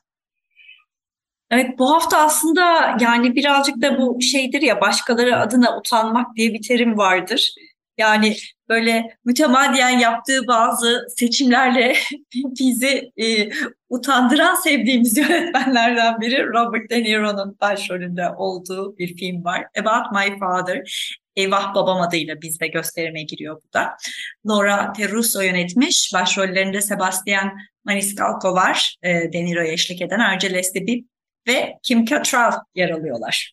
Evet 1.50 1.78
bu 1.78 1.94
hafta 1.94 2.18
aslında 2.18 2.96
yani 3.00 3.36
birazcık 3.36 3.82
da 3.82 3.98
bu 3.98 4.22
şeydir 4.22 4.62
ya 4.62 4.80
başkaları 4.80 5.36
adına 5.36 5.78
utanmak 5.78 6.36
diye 6.36 6.54
bir 6.54 6.62
terim 6.68 6.98
vardır. 6.98 7.54
Yani 7.98 8.36
böyle 8.70 9.16
mütemadiyen 9.24 9.98
yaptığı 9.98 10.46
bazı 10.46 11.06
seçimlerle 11.16 11.96
bizi 12.34 13.12
e, 13.16 13.50
utandıran 13.88 14.54
sevdiğimiz 14.54 15.16
yönetmenlerden 15.18 16.20
biri 16.20 16.46
Robert 16.46 16.90
De 16.90 17.02
Niro'nun 17.02 17.56
başrolünde 17.60 18.28
olduğu 18.30 18.98
bir 18.98 19.16
film 19.16 19.44
var. 19.44 19.66
About 19.80 20.12
My 20.12 20.38
Father. 20.38 21.10
Eyvah 21.36 21.74
Babam 21.74 22.00
adıyla 22.00 22.42
bizde 22.42 22.66
gösterime 22.66 23.22
giriyor 23.22 23.56
bu 23.56 23.72
da. 23.72 23.96
Nora 24.44 24.92
Teruso 24.92 25.40
yönetmiş. 25.40 26.10
Başrollerinde 26.14 26.80
Sebastian 26.80 27.52
Maniscalco 27.84 28.54
var. 28.54 28.96
E, 29.02 29.32
De 29.32 29.44
Niro'ya 29.44 29.72
eşlik 29.72 30.02
eden 30.02 30.18
Argeles 30.18 30.74
Bip 30.74 31.06
ve 31.48 31.78
Kim 31.82 32.04
Cattrall 32.04 32.52
yer 32.74 32.90
alıyorlar. 32.90 33.52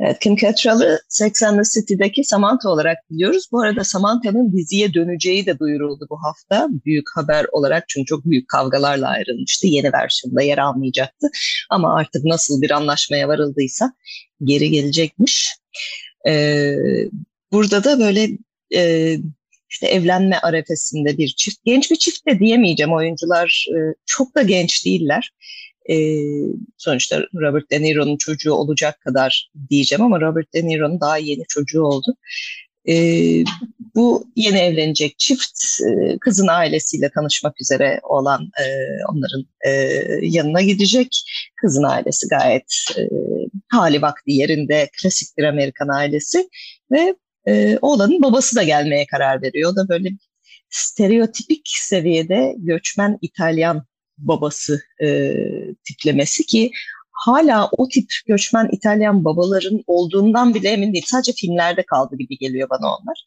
Evet, 0.00 0.18
Kim 0.20 0.36
Cattrall'ı 0.36 1.00
Sex 1.08 1.42
and 1.42 1.58
the 1.58 1.80
City'deki 1.80 2.24
Samantha 2.24 2.68
olarak 2.68 2.98
biliyoruz. 3.10 3.48
Bu 3.52 3.62
arada 3.62 3.84
Samantha'nın 3.84 4.52
diziye 4.52 4.94
döneceği 4.94 5.46
de 5.46 5.58
duyuruldu 5.58 6.06
bu 6.10 6.18
hafta. 6.22 6.68
Büyük 6.84 7.06
haber 7.16 7.46
olarak 7.52 7.84
çünkü 7.88 8.06
çok 8.06 8.24
büyük 8.24 8.48
kavgalarla 8.48 9.08
ayrılmıştı. 9.08 9.66
Yeni 9.66 9.92
versiyonda 9.92 10.42
yer 10.42 10.58
almayacaktı. 10.58 11.26
Ama 11.70 11.94
artık 11.94 12.24
nasıl 12.24 12.62
bir 12.62 12.70
anlaşmaya 12.70 13.28
varıldıysa 13.28 13.92
geri 14.44 14.70
gelecekmiş. 14.70 15.48
Ee, 16.28 16.76
burada 17.52 17.84
da 17.84 17.98
böyle 17.98 18.28
e, 18.74 19.16
işte 19.70 19.86
evlenme 19.86 20.38
arefesinde 20.38 21.18
bir 21.18 21.28
çift. 21.28 21.64
Genç 21.64 21.90
bir 21.90 21.96
çift 21.96 22.26
de 22.26 22.38
diyemeyeceğim. 22.38 22.92
Oyuncular 22.92 23.66
e, 23.70 23.78
çok 24.06 24.34
da 24.34 24.42
genç 24.42 24.86
değiller 24.86 25.30
e, 25.90 25.96
sonuçta 26.76 27.22
Robert 27.34 27.70
De 27.70 27.82
Niro'nun 27.82 28.16
çocuğu 28.16 28.52
olacak 28.52 29.00
kadar 29.00 29.50
diyeceğim 29.70 30.04
ama 30.04 30.20
Robert 30.20 30.54
De 30.54 30.66
Niro'nun 30.66 31.00
daha 31.00 31.18
yeni 31.18 31.44
çocuğu 31.48 31.82
oldu. 31.82 32.16
E, 32.88 32.94
bu 33.94 34.30
yeni 34.36 34.58
evlenecek 34.58 35.18
çift 35.18 35.80
e, 35.80 36.18
kızın 36.18 36.46
ailesiyle 36.46 37.10
tanışmak 37.14 37.60
üzere 37.60 38.00
olan 38.02 38.42
e, 38.42 38.64
onların 39.12 39.46
e, 39.66 39.70
yanına 40.22 40.62
gidecek. 40.62 41.22
Kızın 41.60 41.82
ailesi 41.82 42.28
gayet 42.28 42.74
e, 42.98 43.02
hali 43.68 44.02
vakti 44.02 44.32
yerinde 44.32 44.88
klasik 45.02 45.38
bir 45.38 45.44
Amerikan 45.44 45.88
ailesi 45.88 46.48
ve 46.90 47.14
e, 47.48 47.78
oğlanın 47.82 48.22
babası 48.22 48.56
da 48.56 48.62
gelmeye 48.62 49.06
karar 49.06 49.42
veriyor. 49.42 49.72
O 49.72 49.76
da 49.76 49.88
böyle 49.88 50.08
stereotipik 50.70 51.68
seviyede 51.68 52.54
göçmen 52.58 53.18
İtalyan 53.22 53.86
babası 54.18 54.80
e, 55.02 55.34
tiplemesi 55.84 56.46
ki 56.46 56.70
hala 57.14 57.68
o 57.78 57.88
tip 57.88 58.10
göçmen 58.26 58.68
İtalyan 58.72 59.24
babaların 59.24 59.82
olduğundan 59.86 60.54
bile 60.54 60.68
emin 60.68 60.92
değil. 60.92 61.04
Sadece 61.06 61.32
filmlerde 61.32 61.82
kaldı 61.82 62.16
gibi 62.18 62.38
geliyor 62.38 62.70
bana 62.70 62.86
onlar. 62.86 63.24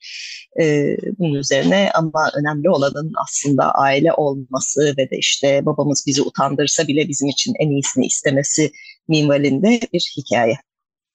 Ee, 0.61 0.97
bunun 1.19 1.33
üzerine 1.33 1.89
ama 1.93 2.31
önemli 2.35 2.69
olanın 2.69 3.13
aslında 3.23 3.71
aile 3.71 4.13
olması 4.13 4.93
ve 4.97 5.09
de 5.09 5.17
işte 5.17 5.65
babamız 5.65 6.03
bizi 6.07 6.21
utandırsa 6.21 6.87
bile 6.87 7.07
bizim 7.07 7.29
için 7.29 7.53
en 7.59 7.69
iyisini 7.69 8.05
istemesi 8.05 8.71
minvalinde 9.07 9.79
bir 9.93 10.13
hikaye. 10.17 10.57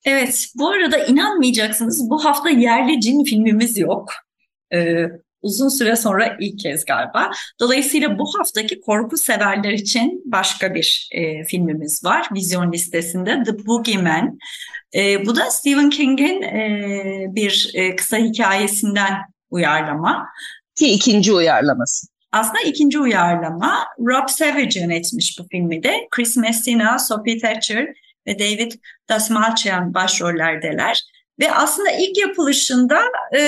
Evet, 0.04 0.46
bu 0.54 0.68
arada 0.68 1.04
inanmayacaksınız 1.04 2.11
bu 2.11 2.24
hafta 2.24 2.50
yerli 2.50 3.00
cin 3.00 3.24
filmimiz 3.24 3.78
yok. 3.78 4.08
Ee, 4.74 5.06
uzun 5.42 5.68
süre 5.68 5.96
sonra 5.96 6.37
ilk 6.40 6.59
kez 6.59 6.85
galiba. 6.85 7.31
Dolayısıyla 7.61 8.18
bu 8.18 8.24
haftaki 8.38 8.81
korku 8.81 9.16
severler 9.16 9.72
için 9.72 10.22
başka 10.24 10.74
bir 10.74 11.09
e, 11.12 11.44
filmimiz 11.44 12.05
var 12.05 12.28
vizyon 12.35 12.72
listesinde 12.72 13.42
The 13.42 13.66
Boogeyman. 13.66 14.38
E, 14.94 15.26
bu 15.26 15.37
da 15.37 15.50
Stephen 15.50 15.90
King'in 15.90 16.42
e, 16.42 17.26
bir 17.28 17.70
e, 17.74 17.96
kısa 17.96 18.16
hikayesinden 18.16 19.12
uyarlama. 19.50 20.28
Ki 20.74 20.87
ikinci 20.87 21.33
uyarlaması. 21.33 22.07
Aslında 22.33 22.61
ikinci 22.61 22.98
uyarlama. 22.98 23.87
Rob 23.98 24.28
Savage 24.28 24.81
yönetmiş 24.81 25.38
bu 25.38 25.46
filmi 25.50 25.83
de. 25.83 26.09
Chris 26.11 26.37
Messina, 26.37 26.98
Sophie 26.98 27.38
Thatcher 27.38 27.88
ve 28.26 28.38
David 28.38 28.72
Dasmalchian 29.09 29.94
başrollerdeler. 29.94 31.02
Ve 31.40 31.52
aslında 31.52 31.90
ilk 31.90 32.18
yapılışında 32.18 33.00
e, 33.35 33.40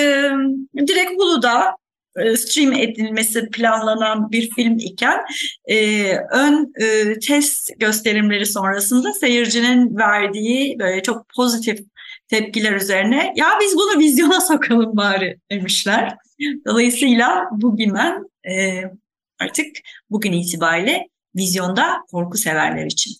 direkt 0.77 1.11
Hulu'da 1.21 1.75
stream 2.37 2.73
edilmesi 2.73 3.49
planlanan 3.49 4.31
bir 4.31 4.51
film 4.51 4.79
iken 4.79 5.19
e, 5.65 6.11
ön 6.15 6.73
e, 6.81 7.19
test 7.19 7.79
gösterimleri 7.79 8.45
sonrasında 8.45 9.13
seyircinin 9.13 9.97
verdiği 9.97 10.79
böyle 10.79 11.01
çok 11.01 11.25
pozitif 11.35 11.79
tepkiler 12.27 12.71
üzerine 12.71 13.33
ya 13.35 13.47
biz 13.61 13.75
bunu 13.75 13.99
vizyona 13.99 14.41
sokalım 14.41 14.97
bari 14.97 15.39
demişler. 15.51 16.15
Dolayısıyla 16.67 17.49
Gimen 17.77 18.29
e, 18.49 18.83
artık 19.39 19.67
bugün 20.09 20.33
itibariyle 20.33 21.07
vizyonda 21.35 21.97
korku 22.11 22.37
severler 22.37 22.85
için. 22.85 23.13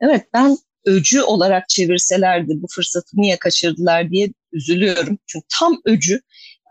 Evet 0.00 0.26
ben 0.34 0.56
öcü 0.84 1.22
olarak 1.22 1.68
çevirselerdi 1.68 2.62
bu 2.62 2.66
fırsatı 2.70 3.08
niye 3.14 3.38
kaçırdılar 3.38 4.10
diye 4.10 4.28
üzülüyorum. 4.52 5.18
Çünkü 5.26 5.46
tam 5.60 5.80
öcü 5.84 6.20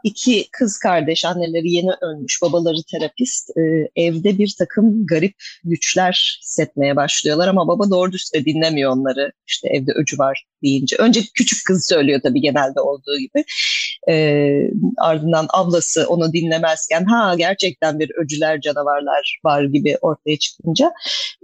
iki 0.04 0.48
kız 0.52 0.80
kardeş 0.80 1.26
anneleri 1.26 1.72
yeni 1.72 1.92
ölmüş 2.02 2.42
babaları 2.42 2.78
terapist 2.92 3.50
e, 3.58 3.62
evde 3.96 4.38
bir 4.38 4.56
takım 4.60 5.06
garip 5.06 5.36
güçler 5.64 6.40
hissetmeye 6.42 6.96
başlıyorlar 6.96 7.48
ama 7.48 7.68
baba 7.68 7.90
doğru 7.90 8.12
düz 8.12 8.32
dinlemiyor 8.34 8.92
onları. 8.92 9.32
İşte 9.48 9.70
evde 9.70 9.92
öcü 9.92 10.18
var 10.18 10.46
deyince. 10.64 10.96
Önce 10.96 11.22
küçük 11.34 11.66
kız 11.66 11.88
söylüyor 11.88 12.20
tabii 12.24 12.42
genelde 12.42 12.82
olduğu 12.82 13.18
gibi. 13.20 13.44
E, 14.10 14.48
ardından 14.98 15.48
ablası 15.54 16.08
onu 16.08 16.34
dinlemezken 16.34 17.06
ha 17.06 17.36
gerçekten 17.38 18.00
bir 18.00 18.12
öcüler 18.18 18.62
canavarlar 18.62 19.40
var 19.46 19.64
gibi 19.64 19.98
ortaya 20.02 20.40
çıkınca 20.40 20.92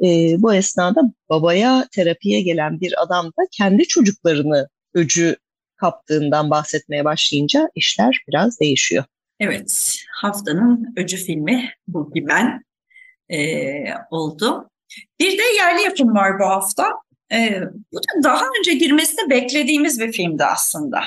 e, 0.04 0.36
bu 0.38 0.54
esnada 0.54 1.02
babaya 1.30 1.88
terapiye 1.92 2.42
gelen 2.42 2.80
bir 2.80 3.04
adam 3.04 3.26
da 3.26 3.48
kendi 3.52 3.88
çocuklarını 3.88 4.70
öcü 4.94 5.36
kaptığından 5.78 6.50
bahsetmeye 6.50 7.06
başlayınca 7.06 7.70
işler 7.76 8.24
biraz 8.28 8.60
değişiyor. 8.60 9.04
Evet, 9.40 9.98
haftanın 10.22 10.94
öcü 10.98 11.18
filmi 11.18 11.70
bu 11.88 12.12
ben 12.16 12.64
e, 13.30 13.40
oldu. 14.12 14.70
Bir 15.20 15.38
de 15.38 15.44
yerli 15.58 15.82
yapım 15.82 16.16
var 16.16 16.40
bu 16.40 16.46
hafta. 16.46 16.94
E, 17.32 17.62
bu 17.94 17.98
da 17.98 18.24
daha 18.24 18.44
önce 18.60 18.74
girmesini 18.74 19.30
beklediğimiz 19.30 20.00
bir 20.00 20.12
filmdi 20.12 20.44
aslında. 20.44 21.00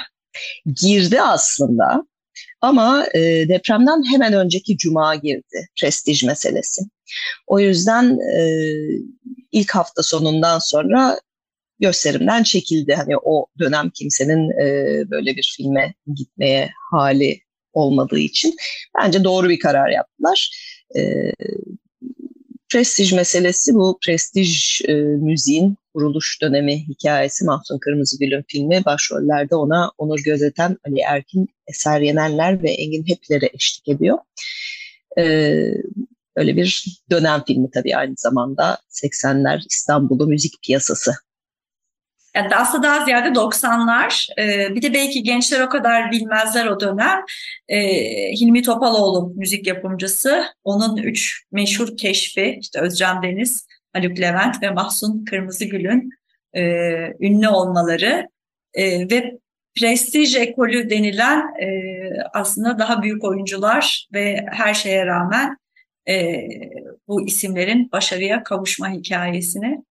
Girdi 0.83 1.23
aslında 1.23 2.05
ama 2.61 3.07
e, 3.15 3.21
depremden 3.49 4.13
hemen 4.13 4.33
önceki 4.33 4.77
cuma 4.77 5.15
girdi 5.15 5.69
prestij 5.81 6.25
meselesi. 6.25 6.83
O 7.47 7.61
yüzden 7.61 8.19
e, 8.19 8.43
ilk 9.53 9.71
hafta 9.71 10.03
sonundan 10.03 10.59
sonra 10.59 11.21
gösterimden 11.81 12.43
çekildi. 12.43 12.95
Hani 12.95 13.17
o 13.23 13.47
dönem 13.59 13.91
kimsenin 13.91 14.51
e, 14.51 14.67
böyle 15.11 15.37
bir 15.37 15.55
filme 15.57 15.95
gitmeye 16.15 16.71
hali 16.91 17.41
olmadığı 17.73 18.19
için 18.19 18.57
bence 18.99 19.25
doğru 19.25 19.49
bir 19.49 19.59
karar 19.59 19.91
yaptılar. 19.91 20.51
E, 20.97 21.33
prestij 22.69 23.13
meselesi 23.13 23.75
bu 23.75 23.99
prestij 24.07 24.81
e, 24.89 24.93
müziğin 24.95 25.77
kuruluş 25.95 26.43
dönemi 26.43 26.89
hikayesi 26.89 27.45
Mahsun 27.45 27.79
Kırmızıgül'ün 27.79 28.45
filmi. 28.49 28.85
Başrollerde 28.85 29.55
ona 29.55 29.91
Onur 29.99 30.21
Gözeten, 30.25 30.77
Ali 30.87 31.01
Erkin, 31.01 31.49
Eser 31.67 32.01
Yenenler 32.01 32.63
ve 32.63 32.71
Engin 32.71 33.05
Hepler'e 33.07 33.51
eşlik 33.55 33.89
ediyor. 33.89 34.19
E, 35.19 35.25
öyle 36.37 36.57
bir 36.57 36.85
dönem 37.11 37.45
filmi 37.47 37.71
tabii 37.71 37.97
aynı 37.97 38.15
zamanda 38.17 38.79
80'ler 38.91 39.63
İstanbul'u 39.71 40.27
müzik 40.27 40.63
piyasası 40.63 41.13
yani 42.35 42.57
aslında 42.57 42.83
daha 42.83 43.05
ziyade 43.05 43.29
90'lar. 43.29 44.29
Ee, 44.39 44.75
bir 44.75 44.83
de 44.83 44.95
belki 44.95 45.23
gençler 45.23 45.61
o 45.61 45.69
kadar 45.69 46.11
bilmezler 46.11 46.67
o 46.67 46.81
dönem. 46.81 47.25
Ee, 47.69 47.79
Hilmi 48.33 48.63
Topaloğlu 48.63 49.33
müzik 49.37 49.67
yapımcısı. 49.67 50.45
Onun 50.65 50.97
üç 50.97 51.45
meşhur 51.53 51.97
keşfi 51.97 52.59
işte 52.61 52.81
Özcan 52.81 53.23
Deniz, 53.23 53.67
Haluk 53.93 54.21
Levent 54.21 54.63
ve 54.63 54.71
Mahsun 54.71 55.25
Kırmızıgül'ün 55.25 56.11
e, 56.53 56.63
ünlü 57.21 57.49
olmaları 57.49 58.29
e, 58.75 59.11
ve 59.11 59.39
prestij 59.81 60.37
ekolü 60.37 60.91
denilen 60.91 61.39
e, 61.39 61.69
aslında 62.33 62.79
daha 62.79 63.03
büyük 63.03 63.25
oyuncular 63.25 64.09
ve 64.15 64.47
her 64.53 64.75
şeye 64.75 65.07
rağmen 65.07 65.57
e, 66.09 66.37
bu 67.09 67.27
isimlerin 67.27 67.93
başarıya 67.93 68.43
kavuşma 68.43 68.91
hikayesini 68.91 69.85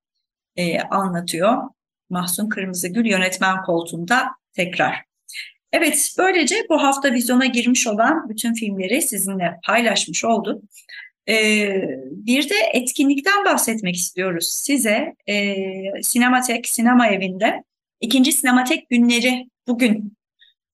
e, 0.56 0.80
anlatıyor. 0.80 1.58
Mahsun 2.10 2.50
Kırmızıgül 2.50 3.06
yönetmen 3.06 3.62
koltuğunda 3.62 4.28
tekrar. 4.54 4.96
Evet, 5.74 6.16
böylece 6.18 6.56
bu 6.70 6.84
hafta 6.84 7.14
vizyona 7.14 7.46
girmiş 7.46 7.88
olan 7.88 8.30
bütün 8.30 8.54
filmleri 8.54 9.02
sizinle 9.02 9.60
paylaşmış 9.66 10.26
olduk. 10.26 10.64
Ee, 11.30 11.82
bir 12.12 12.50
de 12.50 12.56
etkinlikten 12.74 13.46
bahsetmek 13.46 13.96
istiyoruz 13.96 14.48
size. 14.48 15.14
Ee, 15.30 15.56
Sinematek 16.02 16.68
Sinema 16.68 17.08
Evi'nde 17.08 17.64
ikinci 18.02 18.32
Sinematek 18.32 18.90
günleri 18.90 19.50
bugün 19.68 20.18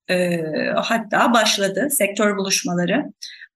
e, 0.10 0.38
hatta 0.76 1.34
başladı 1.34 1.88
sektör 1.92 2.38
buluşmaları. 2.38 3.06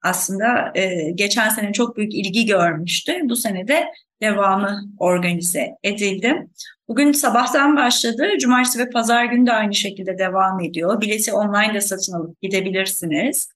Aslında 0.01 0.71
e, 0.75 1.11
geçen 1.11 1.49
sene 1.49 1.73
çok 1.73 1.97
büyük 1.97 2.13
ilgi 2.13 2.45
görmüştü. 2.45 3.13
Bu 3.23 3.35
sene 3.35 3.67
de 3.67 3.87
devamı 4.21 4.81
organize 4.97 5.75
edildi. 5.83 6.47
Bugün 6.87 7.11
sabahtan 7.11 7.75
başladı. 7.75 8.27
Cumartesi 8.39 8.79
ve 8.79 8.89
pazar 8.89 9.25
günü 9.25 9.45
de 9.45 9.51
aynı 9.51 9.75
şekilde 9.75 10.17
devam 10.17 10.59
ediyor. 10.59 11.01
Bileti 11.01 11.33
online 11.33 11.73
de 11.73 11.81
satın 11.81 12.13
alıp 12.13 12.41
gidebilirsiniz. 12.41 13.49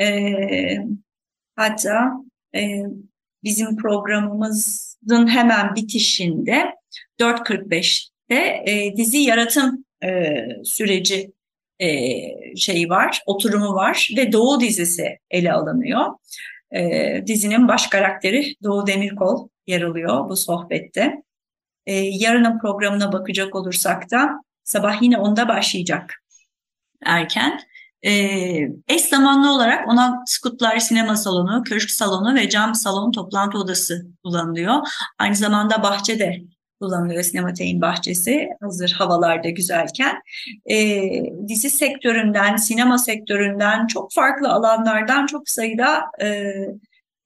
Ee, 0.00 0.76
hatta 1.56 2.12
e, 2.54 2.82
bizim 3.44 3.76
programımızın 3.76 5.26
hemen 5.26 5.74
bitişinde 5.74 6.74
4.45'te 7.20 8.62
e, 8.66 8.96
dizi 8.96 9.18
yaratım 9.18 9.84
e, 10.04 10.34
süreci 10.64 11.32
e, 11.80 12.56
şeyi 12.56 12.88
var, 12.88 13.22
oturumu 13.26 13.74
var 13.74 14.08
ve 14.16 14.32
Doğu 14.32 14.60
dizisi 14.60 15.18
ele 15.30 15.52
alınıyor. 15.52 16.06
E, 16.74 17.22
dizinin 17.26 17.68
baş 17.68 17.86
karakteri 17.86 18.54
Doğu 18.62 18.86
Demirkol 18.86 19.48
yer 19.66 19.82
alıyor 19.82 20.28
bu 20.28 20.36
sohbette. 20.36 21.22
E, 21.86 21.94
yarının 21.94 22.58
programına 22.58 23.12
bakacak 23.12 23.54
olursak 23.54 24.10
da 24.10 24.30
sabah 24.64 25.02
yine 25.02 25.18
onda 25.18 25.48
başlayacak 25.48 26.22
erken. 27.04 27.60
E, 28.06 28.12
eş 28.88 29.02
zamanlı 29.02 29.52
olarak 29.54 29.88
ona 29.88 30.22
Skutlar 30.26 30.78
Sinema 30.78 31.16
Salonu, 31.16 31.62
Köşk 31.62 31.90
Salonu 31.90 32.34
ve 32.34 32.48
Cam 32.48 32.74
Salon 32.74 33.12
toplantı 33.12 33.58
odası 33.58 34.06
kullanılıyor. 34.24 34.76
Aynı 35.18 35.34
zamanda 35.34 35.82
bahçe 35.82 36.18
kullanılıyor 36.80 37.22
Sinematein 37.22 37.80
bahçesi 37.80 38.48
hazır 38.60 38.90
havalarda 38.90 39.48
güzelken. 39.48 40.16
E, 40.70 41.02
dizi 41.48 41.70
sektöründen, 41.70 42.56
sinema 42.56 42.98
sektöründen 42.98 43.86
çok 43.86 44.12
farklı 44.12 44.48
alanlardan 44.48 45.26
çok 45.26 45.48
sayıda 45.48 46.02
e, 46.20 46.26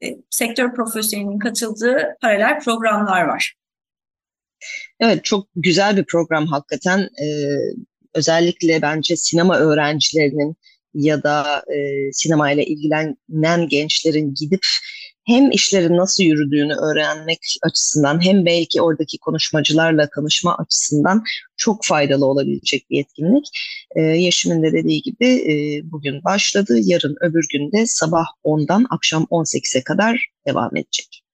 e, 0.02 0.16
sektör 0.30 0.74
profesyonelinin 0.74 1.38
katıldığı 1.38 2.16
paralel 2.20 2.60
programlar 2.60 3.22
var. 3.22 3.54
Evet 5.00 5.24
çok 5.24 5.48
güzel 5.56 5.96
bir 5.96 6.04
program 6.04 6.46
hakikaten. 6.46 7.00
Ee, 7.00 7.26
özellikle 8.14 8.82
bence 8.82 9.16
sinema 9.16 9.58
öğrencilerinin 9.58 10.56
ya 10.94 11.22
da 11.22 11.64
e, 11.74 12.12
sinemayla 12.12 12.62
ilgilenen 12.62 13.68
gençlerin 13.68 14.34
gidip 14.34 14.66
hem 15.26 15.50
işlerin 15.50 15.96
nasıl 15.96 16.24
yürüdüğünü 16.24 16.74
öğrenmek 16.74 17.40
açısından 17.62 18.24
hem 18.24 18.46
belki 18.46 18.82
oradaki 18.82 19.18
konuşmacılarla 19.18 20.08
tanışma 20.14 20.56
açısından 20.56 21.22
çok 21.56 21.84
faydalı 21.84 22.26
olabilecek 22.26 22.90
bir 22.90 23.00
etkinlik. 23.00 23.44
Ee, 23.96 24.00
Yeşim'in 24.00 24.62
de 24.62 24.72
dediği 24.72 25.02
gibi 25.02 25.26
e, 25.26 25.80
bugün 25.92 26.24
başladı. 26.24 26.78
Yarın 26.82 27.16
öbür 27.20 27.46
günde 27.52 27.86
sabah 27.86 28.24
10'dan 28.44 28.86
akşam 28.90 29.22
18'e 29.22 29.84
kadar 29.84 30.26
devam 30.46 30.76
edecek. 30.76 31.24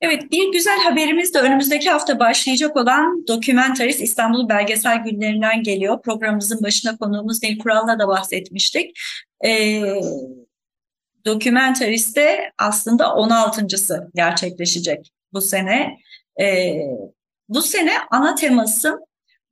Evet, 0.00 0.32
bir 0.32 0.52
güzel 0.52 0.78
haberimiz 0.78 1.34
de 1.34 1.38
önümüzdeki 1.38 1.90
hafta 1.90 2.18
başlayacak 2.18 2.76
olan 2.76 3.26
Dokumentarist 3.28 4.00
İstanbul 4.00 4.48
Belgesel 4.48 4.98
Günlerinden 5.04 5.62
geliyor. 5.62 6.02
Programımızın 6.02 6.62
başına 6.62 6.96
konuğumuz 6.96 7.42
Nil 7.42 7.58
Kural'la 7.58 7.98
da 7.98 8.08
bahsetmiştik. 8.08 8.98
Ee, 9.46 9.82
Dokumentarist'te 11.24 12.52
aslında 12.58 13.04
16.sı 13.04 14.10
gerçekleşecek 14.14 15.10
bu 15.32 15.40
sene. 15.40 15.96
Ee, 16.40 16.80
bu 17.48 17.62
sene 17.62 17.92
ana 18.10 18.34
teması 18.34 18.98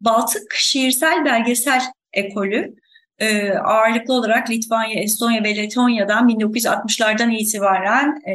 Baltık 0.00 0.54
Şiirsel 0.54 1.24
Belgesel 1.24 1.82
Ekolü. 2.12 2.74
Ee, 3.18 3.50
ağırlıklı 3.50 4.14
olarak 4.14 4.50
Litvanya, 4.50 5.02
Estonya 5.02 5.44
ve 5.44 5.56
Letonya'dan 5.56 6.28
1960'lardan 6.28 7.34
itibaren 7.34 8.22
e, 8.26 8.34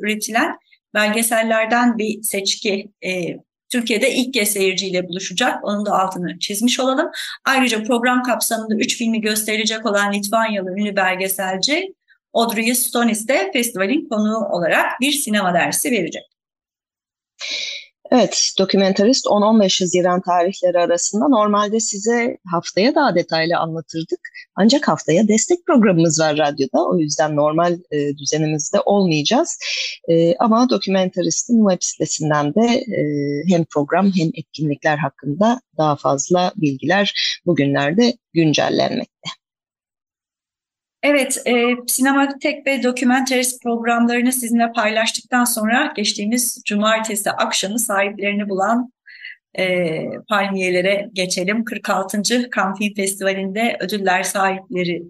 üretilen 0.00 0.56
belgesellerden 0.94 1.98
bir 1.98 2.22
seçki 2.22 2.88
e, 3.04 3.36
Türkiye'de 3.68 4.14
ilk 4.14 4.34
kez 4.34 4.48
seyirciyle 4.48 5.08
buluşacak. 5.08 5.64
Onun 5.64 5.86
da 5.86 5.92
altını 5.92 6.38
çizmiş 6.38 6.80
olalım. 6.80 7.10
Ayrıca 7.44 7.82
program 7.82 8.22
kapsamında 8.22 8.74
üç 8.74 8.98
filmi 8.98 9.20
gösterilecek 9.20 9.86
olan 9.86 10.12
Litvanyalı 10.12 10.70
ünlü 10.70 10.96
belgeselci 10.96 11.94
Audrey 12.36 12.74
Stonis 12.74 13.28
de 13.28 13.50
festivalin 13.52 14.08
konuğu 14.08 14.46
olarak 14.52 15.00
bir 15.00 15.12
sinema 15.12 15.54
dersi 15.54 15.90
verecek. 15.90 16.22
Evet, 18.10 18.52
dokumentarist 18.58 19.26
10-15 19.26 19.82
Haziran 19.82 20.20
tarihleri 20.20 20.78
arasında 20.78 21.28
normalde 21.28 21.80
size 21.80 22.38
haftaya 22.52 22.94
daha 22.94 23.14
detaylı 23.14 23.56
anlatırdık. 23.56 24.20
Ancak 24.56 24.88
haftaya 24.88 25.28
destek 25.28 25.66
programımız 25.66 26.20
var 26.20 26.38
radyoda. 26.38 26.84
O 26.88 26.98
yüzden 26.98 27.36
normal 27.36 27.78
e, 27.90 28.18
düzenimizde 28.18 28.80
olmayacağız. 28.80 29.58
E, 30.08 30.36
ama 30.36 30.70
dokumentaristin 30.70 31.68
web 31.68 31.82
sitesinden 31.82 32.54
de 32.54 32.66
e, 32.74 33.02
hem 33.48 33.64
program 33.64 34.12
hem 34.16 34.28
etkinlikler 34.34 34.96
hakkında 34.96 35.60
daha 35.78 35.96
fazla 35.96 36.52
bilgiler 36.56 37.14
bugünlerde 37.46 38.12
güncellenmekte. 38.34 39.30
Evet, 41.02 41.42
e, 41.46 41.76
sinematek 41.86 42.66
ve 42.66 42.82
dokumenterist 42.82 43.62
programlarını 43.62 44.32
sizinle 44.32 44.72
paylaştıktan 44.72 45.44
sonra 45.44 45.92
geçtiğimiz 45.96 46.62
cumartesi 46.66 47.30
akşamı 47.30 47.78
sahiplerini 47.78 48.48
bulan 48.48 48.92
e, 49.58 49.86
palmiyelere 50.28 51.08
geçelim. 51.12 51.64
46. 51.64 52.22
Cannes 52.22 52.78
Film 52.78 52.94
Festivali'nde 52.94 53.76
ödüller 53.80 54.22
sahipleri 54.22 55.02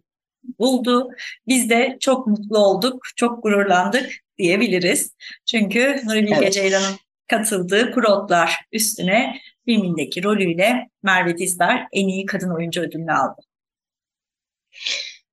buldu. 0.59 1.11
Biz 1.49 1.71
de 1.71 1.97
çok 2.01 2.27
mutlu 2.27 2.59
olduk, 2.59 3.07
çok 3.17 3.43
gururlandık 3.43 4.13
diyebiliriz. 4.39 5.17
Çünkü 5.47 6.01
Nuri 6.05 6.23
Bilge 6.23 6.37
evet. 6.39 6.53
Ceylan'ın 6.53 6.97
katıldığı 7.29 7.93
Kurotlar 7.93 8.57
üstüne 8.73 9.39
filmindeki 9.65 10.25
rolüyle 10.25 10.89
Merve 11.03 11.39
Dizdar 11.39 11.87
en 11.93 12.09
iyi 12.09 12.27
kadın 12.27 12.51
oyuncu 12.51 12.81
ödülünü 12.81 13.13
aldı. 13.13 13.43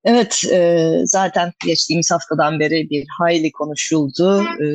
Evet, 0.04 0.42
e, 0.52 0.92
zaten 1.04 1.52
geçtiğimiz 1.66 2.10
haftadan 2.10 2.60
beri 2.60 2.90
bir 2.90 3.06
hayli 3.18 3.52
konuşuldu. 3.52 4.42
E, 4.42 4.66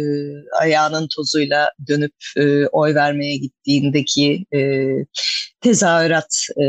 ayağının 0.59 1.07
tozuyla 1.15 1.71
dönüp 1.87 2.13
e, 2.37 2.67
oy 2.67 2.95
vermeye 2.95 3.37
gittiğindeki 3.37 4.45
e, 4.53 4.89
tezahürat 5.61 6.45
e, 6.57 6.65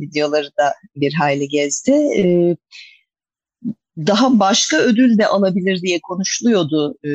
videoları 0.00 0.46
da 0.46 0.72
bir 0.96 1.12
hayli 1.12 1.48
gezdi. 1.48 1.92
E, 1.92 2.56
daha 3.98 4.38
başka 4.38 4.76
ödül 4.76 5.18
de 5.18 5.26
alabilir 5.26 5.80
diye 5.82 6.00
konuşuluyordu 6.02 6.94
e, 7.04 7.10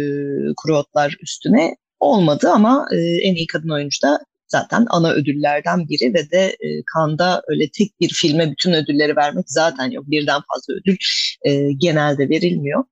Kurotlar 0.57 1.17
üstüne. 1.21 1.75
Olmadı 1.99 2.49
ama 2.49 2.87
e, 2.93 2.97
en 2.97 3.35
iyi 3.35 3.47
kadın 3.47 3.69
oyuncu 3.69 4.01
da 4.01 4.19
zaten 4.49 4.85
ana 4.89 5.13
ödüllerden 5.13 5.89
biri 5.89 6.13
ve 6.13 6.31
de 6.31 6.45
e, 6.45 6.83
Kanda 6.93 7.41
öyle 7.47 7.69
tek 7.77 7.99
bir 7.99 8.09
filme 8.09 8.51
bütün 8.51 8.73
ödülleri 8.73 9.15
vermek 9.15 9.45
zaten 9.47 9.91
yok. 9.91 10.05
Birden 10.07 10.41
fazla 10.53 10.73
ödül 10.73 10.97
e, 11.45 11.71
genelde 11.71 12.29
verilmiyor. 12.29 12.83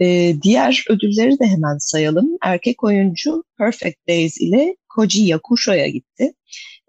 E, 0.00 0.34
diğer 0.42 0.84
ödülleri 0.90 1.38
de 1.38 1.46
hemen 1.46 1.78
sayalım. 1.78 2.28
Erkek 2.42 2.84
oyuncu 2.84 3.44
Perfect 3.58 4.08
Days 4.08 4.40
ile 4.40 4.76
Koji 4.88 5.22
Yakusho'ya 5.22 5.88
gitti. 5.88 6.32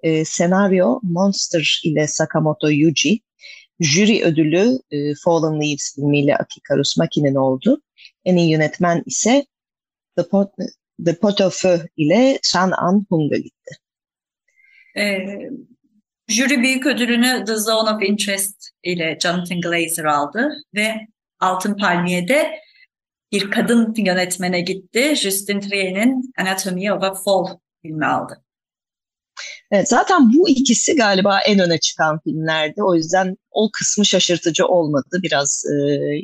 E, 0.04 0.26
senaryo 0.26 1.00
Monster 1.04 1.82
ile 1.84 2.08
Sakamoto 2.08 2.70
Yuji. 2.70 3.20
Jüri 3.80 4.24
ödülü 4.24 4.80
e, 4.92 5.14
Fallen 5.24 5.62
Leaves 5.62 5.96
filmiyle 5.96 6.38
Akika 6.38 6.78
Rusmaki'nin 6.78 7.36
oldu. 7.36 7.82
En 8.26 8.38
iyi 8.38 8.50
yönetmen 8.50 9.04
ise 9.06 9.46
The 10.18 10.24
Pot, 10.24 10.50
The 11.06 11.14
Pot 11.14 11.42
of 11.42 11.62
Feu 11.62 11.80
ile 11.98 12.40
Chan 12.44 12.72
An 12.72 13.06
Hung'a 13.10 13.38
gitti. 13.38 13.76
E, 14.98 15.28
jüri 16.28 16.62
büyük 16.62 16.86
ödülünü 16.86 17.46
The 17.46 17.56
Zone 17.56 17.90
of 17.90 18.04
Interest 18.04 18.70
ile 18.84 19.18
Jonathan 19.22 19.62
Glazer 19.62 20.06
aldı 20.06 20.50
ve 20.76 21.08
Altın 21.40 21.78
Palmiye'de 21.78 22.60
bir 23.32 23.52
kadın 23.52 23.94
yönetmene 23.98 24.62
gitti. 24.62 25.14
Justin 25.16 25.60
Trier'in 25.60 26.34
Anatomy 26.38 26.92
of 26.92 27.04
a 27.04 27.14
Fall 27.14 27.46
filmi 27.82 28.06
aldı. 28.06 28.44
Evet, 29.72 29.90
zaten 29.90 30.34
bu 30.34 30.50
ikisi 30.50 30.96
galiba 30.96 31.40
en 31.40 31.60
öne 31.60 31.78
çıkan 31.80 32.20
filmlerdi. 32.20 32.84
O 32.84 32.96
yüzden 32.96 33.38
o 33.52 33.72
kısmı 33.72 34.06
şaşırtıcı 34.06 34.66
olmadı. 34.66 35.20
Biraz 35.24 35.66
e, 35.66 35.76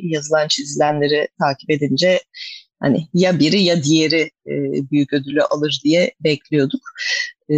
yazılan 0.02 0.48
çizilenleri 0.48 1.28
takip 1.40 1.70
edince 1.70 2.20
hani 2.80 3.08
ya 3.14 3.38
biri 3.38 3.62
ya 3.62 3.82
diğeri 3.82 4.30
e, 4.46 4.52
büyük 4.90 5.12
ödülü 5.12 5.42
alır 5.42 5.80
diye 5.84 6.12
bekliyorduk. 6.20 6.80
E, 7.50 7.54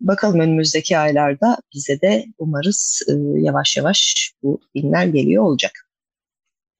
bakalım 0.00 0.40
önümüzdeki 0.40 0.98
aylarda 0.98 1.58
bize 1.74 2.00
de 2.00 2.24
umarız 2.38 3.02
e, 3.08 3.12
yavaş 3.40 3.76
yavaş 3.76 4.32
bu 4.42 4.60
filmler 4.72 5.06
geliyor 5.06 5.44
olacak. 5.44 5.88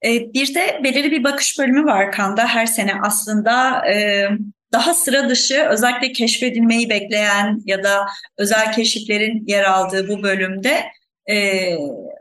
E, 0.05 0.33
bir 0.33 0.55
de 0.55 0.79
belirli 0.83 1.11
bir 1.11 1.23
bakış 1.23 1.59
bölümü 1.59 1.85
var 1.85 2.11
Kanda 2.11 2.47
her 2.47 2.65
sene 2.65 2.91
aslında 3.03 3.85
e, 3.91 4.27
daha 4.73 4.93
sıra 4.93 5.29
dışı 5.29 5.65
özellikle 5.69 6.11
keşfedilmeyi 6.11 6.89
bekleyen 6.89 7.61
ya 7.65 7.83
da 7.83 8.05
özel 8.37 8.73
keşiflerin 8.73 9.43
yer 9.47 9.63
aldığı 9.63 10.07
bu 10.07 10.23
bölümde 10.23 10.83
e, 11.29 11.69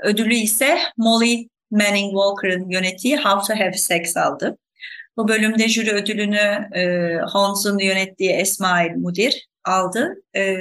ödülü 0.04 0.34
ise 0.34 0.78
Molly 0.96 1.48
Manning 1.70 2.12
Walker'ın 2.12 2.70
yönettiği 2.70 3.16
How 3.16 3.54
to 3.54 3.60
Have 3.60 3.72
Sex 3.72 4.16
aldı. 4.16 4.58
Bu 5.16 5.28
bölümde 5.28 5.68
jüri 5.68 5.92
ödülünü 5.92 6.68
e, 6.74 7.14
Holmes'un 7.32 7.78
yönettiği 7.78 8.30
Esmail 8.30 8.90
Mudir 8.96 9.48
aldı. 9.64 10.14
E, 10.36 10.54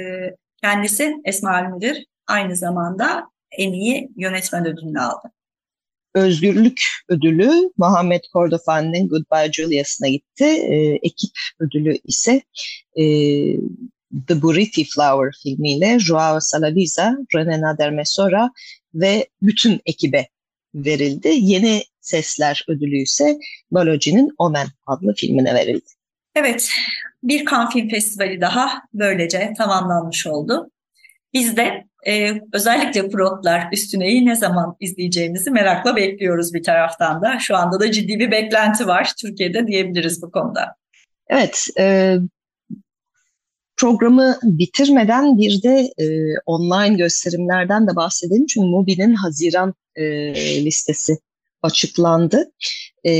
kendisi 0.62 1.14
Esmail 1.24 1.68
Mudir 1.68 2.06
aynı 2.26 2.56
zamanda 2.56 3.30
en 3.52 3.72
iyi 3.72 4.10
yönetmen 4.16 4.66
ödülünü 4.66 5.00
aldı. 5.00 5.32
Özgürlük 6.14 6.82
ödülü 7.08 7.50
Muhammed 7.76 8.22
Kordofani'nin 8.32 9.08
Goodbye 9.08 9.52
Julius'ına 9.52 10.08
gitti. 10.08 10.44
E, 10.44 10.98
ekip 11.02 11.32
ödülü 11.60 11.98
ise 12.04 12.42
e, 12.96 13.04
The 14.28 14.42
Buriti 14.42 14.84
Flower 14.84 15.30
filmiyle 15.42 15.98
Joao 15.98 16.40
Salaviza, 16.40 17.16
René 17.34 17.60
Nader 17.60 17.90
Mesora 17.90 18.50
ve 18.94 19.28
bütün 19.42 19.80
ekibe 19.86 20.28
verildi. 20.74 21.28
Yeni 21.40 21.82
Sesler 22.00 22.64
ödülü 22.68 22.96
ise 22.96 23.38
Baloci'nin 23.70 24.34
Omen 24.38 24.66
adlı 24.86 25.14
filmine 25.14 25.54
verildi. 25.54 25.84
Evet, 26.34 26.70
bir 27.22 27.46
Cannes 27.46 27.72
Film 27.72 27.88
Festivali 27.88 28.40
daha 28.40 28.82
böylece 28.94 29.52
tamamlanmış 29.58 30.26
oldu. 30.26 30.70
Biz 31.32 31.56
de 31.56 31.84
e, 32.06 32.32
özellikle 32.52 33.08
Protlar 33.08 33.68
Üstüne'yi 33.72 34.26
ne 34.26 34.36
zaman 34.36 34.76
izleyeceğimizi 34.80 35.50
merakla 35.50 35.96
bekliyoruz 35.96 36.54
bir 36.54 36.62
taraftan 36.62 37.22
da. 37.22 37.38
Şu 37.38 37.56
anda 37.56 37.80
da 37.80 37.92
ciddi 37.92 38.18
bir 38.18 38.30
beklenti 38.30 38.86
var 38.86 39.12
Türkiye'de 39.20 39.66
diyebiliriz 39.66 40.22
bu 40.22 40.30
konuda. 40.30 40.74
Evet, 41.28 41.66
e, 41.78 42.16
programı 43.76 44.38
bitirmeden 44.42 45.38
bir 45.38 45.62
de 45.62 45.92
e, 45.98 46.06
online 46.46 46.96
gösterimlerden 46.96 47.86
de 47.86 47.96
bahsedelim. 47.96 48.46
Çünkü 48.46 48.66
Mubi'nin 48.66 49.14
Haziran 49.14 49.74
e, 49.96 50.04
listesi 50.64 51.18
açıklandı. 51.62 52.52
E, 53.06 53.12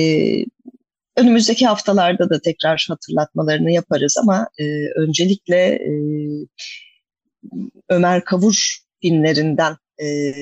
önümüzdeki 1.16 1.66
haftalarda 1.66 2.30
da 2.30 2.40
tekrar 2.40 2.86
hatırlatmalarını 2.88 3.70
yaparız 3.70 4.16
ama 4.22 4.48
e, 4.58 4.64
öncelikle 4.96 5.56
e, 5.56 5.92
Ömer 7.88 8.24
Kavur 8.24 8.78
filmlerinden 9.02 9.76
e, 10.02 10.34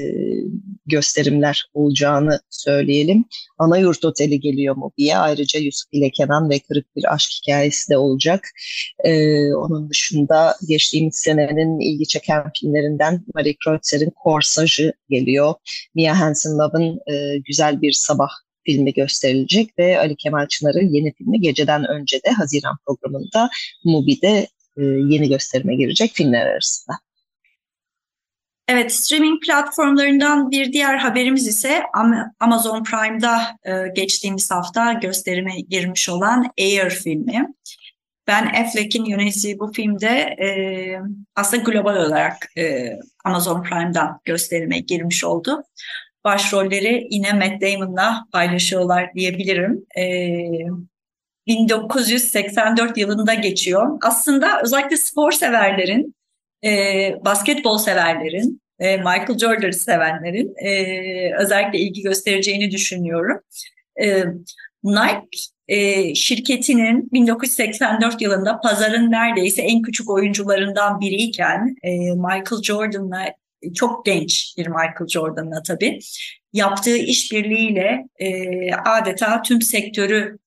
gösterimler 0.87 1.65
olacağını 1.75 2.41
söyleyelim. 2.51 3.25
Ana 3.59 3.79
Yurt 3.79 4.05
Oteli 4.05 4.41
geliyor 4.41 4.77
Mobi'ye. 4.77 5.17
Ayrıca 5.17 5.61
Yusuf 5.61 5.89
ile 5.93 6.11
Kenan 6.11 6.51
ve 6.51 6.59
Kırık 6.59 6.97
Bir 6.97 7.15
Aşk 7.15 7.31
Hikayesi 7.43 7.91
de 7.91 7.97
olacak. 7.97 8.49
E, 9.05 9.13
onun 9.55 9.91
dışında 9.91 10.57
geçtiğimiz 10.69 11.17
senenin 11.17 11.81
ilgi 11.81 12.07
çeken 12.07 12.45
filmlerinden 12.61 13.25
Marie 13.35 13.55
Kreutzer'in 13.65 14.13
Korsajı 14.17 14.93
geliyor. 15.11 15.55
Mia 15.95 16.21
Hansen-Love'ın 16.21 17.01
e, 17.15 17.39
Güzel 17.39 17.83
Bir 17.83 17.93
Sabah 17.93 18.31
filmi 18.67 18.93
gösterilecek 18.93 19.79
ve 19.79 19.99
Ali 19.99 20.17
Kemal 20.17 20.47
Çınar'ın 20.47 20.95
yeni 20.95 21.15
filmi 21.15 21.41
geceden 21.41 21.89
önce 21.89 22.17
de 22.27 22.31
Haziran 22.31 22.77
programında 22.87 23.51
Mubi'de 23.85 24.49
e, 24.77 24.83
yeni 24.85 25.29
gösterime 25.29 25.77
girecek 25.77 26.11
filmler 26.15 26.47
arasında. 26.47 26.95
Evet, 28.73 28.93
streaming 28.93 29.43
platformlarından 29.45 30.51
bir 30.51 30.73
diğer 30.73 30.97
haberimiz 30.97 31.47
ise 31.47 31.83
Amazon 32.41 32.85
Prime'da 32.85 33.57
e, 33.65 33.89
geçtiğimiz 33.97 34.51
hafta 34.51 34.93
gösterime 34.93 35.61
girmiş 35.69 36.09
olan 36.09 36.51
Air 36.59 36.91
filmi. 36.91 37.49
Ben 38.27 38.47
Affleck'in 38.47 39.05
yönettiği 39.05 39.59
bu 39.59 39.73
filmde 39.73 40.09
e, 40.09 40.49
aslında 41.37 41.63
global 41.63 41.97
olarak 41.97 42.59
e, 42.59 42.93
Amazon 43.25 43.63
Prime'dan 43.63 44.21
gösterime 44.25 44.79
girmiş 44.79 45.25
oldu. 45.25 45.65
Başrolleri 46.25 47.07
yine 47.11 47.33
Matt 47.33 47.63
Damon'la 47.63 48.25
paylaşıyorlar 48.33 49.15
diyebilirim. 49.15 49.87
E, 49.99 50.05
1984 51.47 52.99
yılında 52.99 53.35
geçiyor. 53.35 53.99
Aslında 54.03 54.61
özellikle 54.63 54.97
spor 54.97 55.33
severlerin 55.33 56.15
e, 56.65 56.71
basketbol 57.25 57.79
severlerin, 57.79 58.62
e, 58.83 58.97
Michael 58.97 59.39
Jordan'ı 59.39 59.73
sevenlerin 59.73 60.55
e, 60.57 61.37
özellikle 61.39 61.79
ilgi 61.79 62.03
göstereceğini 62.03 62.71
düşünüyorum. 62.71 63.41
E, 64.03 64.25
Nike 64.85 65.29
e, 65.69 66.15
şirketinin 66.15 67.09
1984 67.13 68.23
yılında 68.23 68.61
pazarın 68.61 69.11
neredeyse 69.11 69.63
en 69.63 69.83
küçük 69.83 70.11
oyuncularından 70.11 71.01
biriyken 71.01 71.77
e, 71.83 71.91
Michael 71.99 72.63
Jordan'la 72.63 73.35
çok 73.75 74.07
genç 74.07 74.55
bir 74.59 74.67
Michael 74.67 75.09
Jordan'la 75.09 75.63
tabii 75.63 75.99
yaptığı 76.53 76.97
işbirliğiyle 76.97 78.09
e, 78.19 78.75
adeta 78.75 79.43
tüm 79.43 79.63
sektörü 79.63 80.39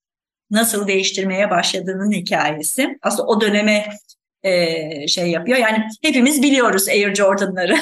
nasıl 0.51 0.87
değiştirmeye 0.87 1.49
başladığının 1.49 2.11
hikayesi. 2.11 2.97
Aslında 3.01 3.27
o 3.27 3.41
döneme 3.41 3.85
şey 5.07 5.27
yapıyor. 5.31 5.57
Yani 5.57 5.77
hepimiz 6.01 6.41
biliyoruz 6.41 6.87
Air 6.89 7.15
Jordan'ları. 7.15 7.75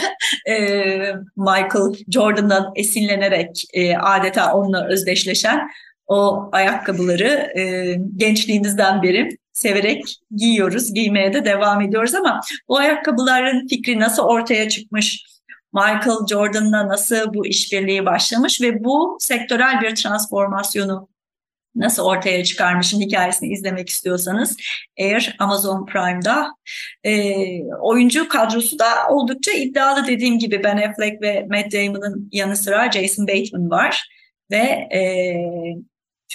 Michael 1.38 1.94
Jordan'dan 2.10 2.72
esinlenerek 2.76 3.64
adeta 4.02 4.54
onunla 4.54 4.88
özdeşleşen 4.88 5.70
o 6.08 6.50
ayakkabıları 6.52 7.60
e, 7.60 7.96
gençliğimizden 8.18 9.04
beri 9.04 9.30
severek 9.54 10.18
giyiyoruz, 10.36 10.94
giymeye 10.94 11.34
de 11.34 11.46
devam 11.46 11.82
ediyoruz 11.82 12.16
ama 12.16 12.40
bu 12.68 12.78
ayakkabıların 12.78 13.68
fikri 13.68 14.00
nasıl 14.00 14.24
ortaya 14.24 14.70
çıkmış, 14.70 15.26
Michael 15.74 16.28
Jordan'la 16.30 16.88
nasıl 16.88 17.34
bu 17.34 17.48
işbirliği 17.48 18.06
başlamış 18.06 18.62
ve 18.62 18.84
bu 18.84 19.18
sektörel 19.20 19.82
bir 19.82 19.96
transformasyonu 19.96 21.08
nasıl 21.76 22.04
ortaya 22.04 22.44
çıkarmışın 22.44 23.02
hikayesini 23.02 23.54
izlemek 23.54 23.90
istiyorsanız 23.90 24.58
eğer 24.98 25.36
Amazon 25.40 25.86
Prime'da 25.86 26.48
e, 27.04 27.36
oyuncu 27.82 28.28
kadrosu 28.28 28.80
da 28.80 29.08
oldukça 29.10 29.52
iddialı 29.52 30.08
dediğim 30.08 30.40
gibi 30.40 30.64
Ben 30.64 30.78
Affleck 30.78 31.22
ve 31.22 31.48
Matt 31.50 31.74
Damon'ın 31.74 32.30
yanı 32.32 32.58
sıra 32.58 32.92
Jason 32.92 33.28
Bateman 33.28 33.70
var 33.70 34.10
ve 34.52 34.58
e, 34.98 35.02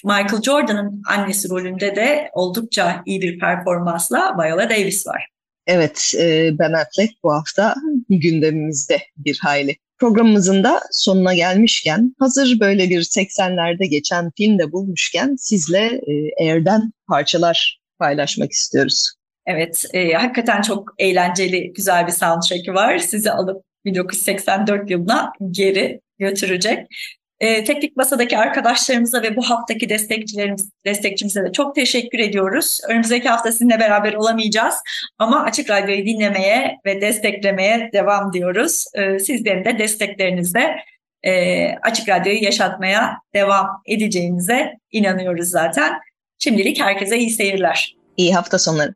Michael 0.04 0.42
Jordan'ın 0.42 1.02
annesi 1.08 1.48
rolünde 1.48 1.96
de 1.96 2.30
oldukça 2.32 3.02
iyi 3.06 3.22
bir 3.22 3.38
performansla 3.38 4.36
Viola 4.38 4.70
Davis 4.70 5.06
var. 5.06 5.28
Evet, 5.66 6.14
e, 6.18 6.50
Ben 6.58 6.72
Affleck 6.72 7.12
bu 7.24 7.32
hafta 7.32 7.74
gündemimizde 8.08 8.98
bir 9.16 9.38
hayli. 9.42 9.76
Programımızın 9.98 10.64
da 10.64 10.80
sonuna 10.92 11.34
gelmişken, 11.34 12.14
hazır 12.18 12.60
böyle 12.60 12.90
bir 12.90 13.00
80'lerde 13.00 13.84
geçen 13.84 14.30
filmde 14.36 14.72
bulmuşken 14.72 15.36
sizle 15.38 16.00
e, 16.06 16.44
Air'den 16.44 16.92
parçalar 17.08 17.80
paylaşmak 17.98 18.52
istiyoruz. 18.52 19.12
Evet, 19.46 19.84
e, 19.92 20.12
hakikaten 20.12 20.62
çok 20.62 20.94
eğlenceli, 20.98 21.72
güzel 21.72 22.06
bir 22.06 22.12
soundtrack'i 22.12 22.74
var. 22.74 22.98
Sizi 22.98 23.30
alıp 23.30 23.62
1984 23.84 24.90
yılına 24.90 25.32
geri 25.50 26.00
götürecek. 26.18 26.78
E, 27.40 27.64
teknik 27.64 27.96
masadaki 27.96 28.38
arkadaşlarımıza 28.38 29.22
ve 29.22 29.36
bu 29.36 29.50
haftaki 29.50 29.88
destekçilerimiz, 29.88 30.70
destekçimize 30.84 31.44
de 31.44 31.52
çok 31.52 31.74
teşekkür 31.74 32.18
ediyoruz. 32.18 32.80
Önümüzdeki 32.88 33.28
hafta 33.28 33.52
sizinle 33.52 33.80
beraber 33.80 34.14
olamayacağız 34.14 34.74
ama 35.18 35.42
Açık 35.42 35.70
Radyo'yu 35.70 36.06
dinlemeye 36.06 36.78
ve 36.86 37.00
desteklemeye 37.00 37.90
devam 37.92 38.32
diyoruz. 38.32 38.84
E, 38.94 39.18
sizlerin 39.18 39.64
de 39.64 39.78
desteklerinizle 39.78 40.76
e, 41.22 41.74
Açık 41.82 42.08
Radyo'yu 42.08 42.42
yaşatmaya 42.42 43.16
devam 43.34 43.82
edeceğinize 43.86 44.72
inanıyoruz 44.92 45.48
zaten. 45.48 45.92
Şimdilik 46.38 46.80
herkese 46.80 47.18
iyi 47.18 47.30
seyirler. 47.30 47.96
İyi 48.16 48.34
hafta 48.34 48.58
sonları. 48.58 48.94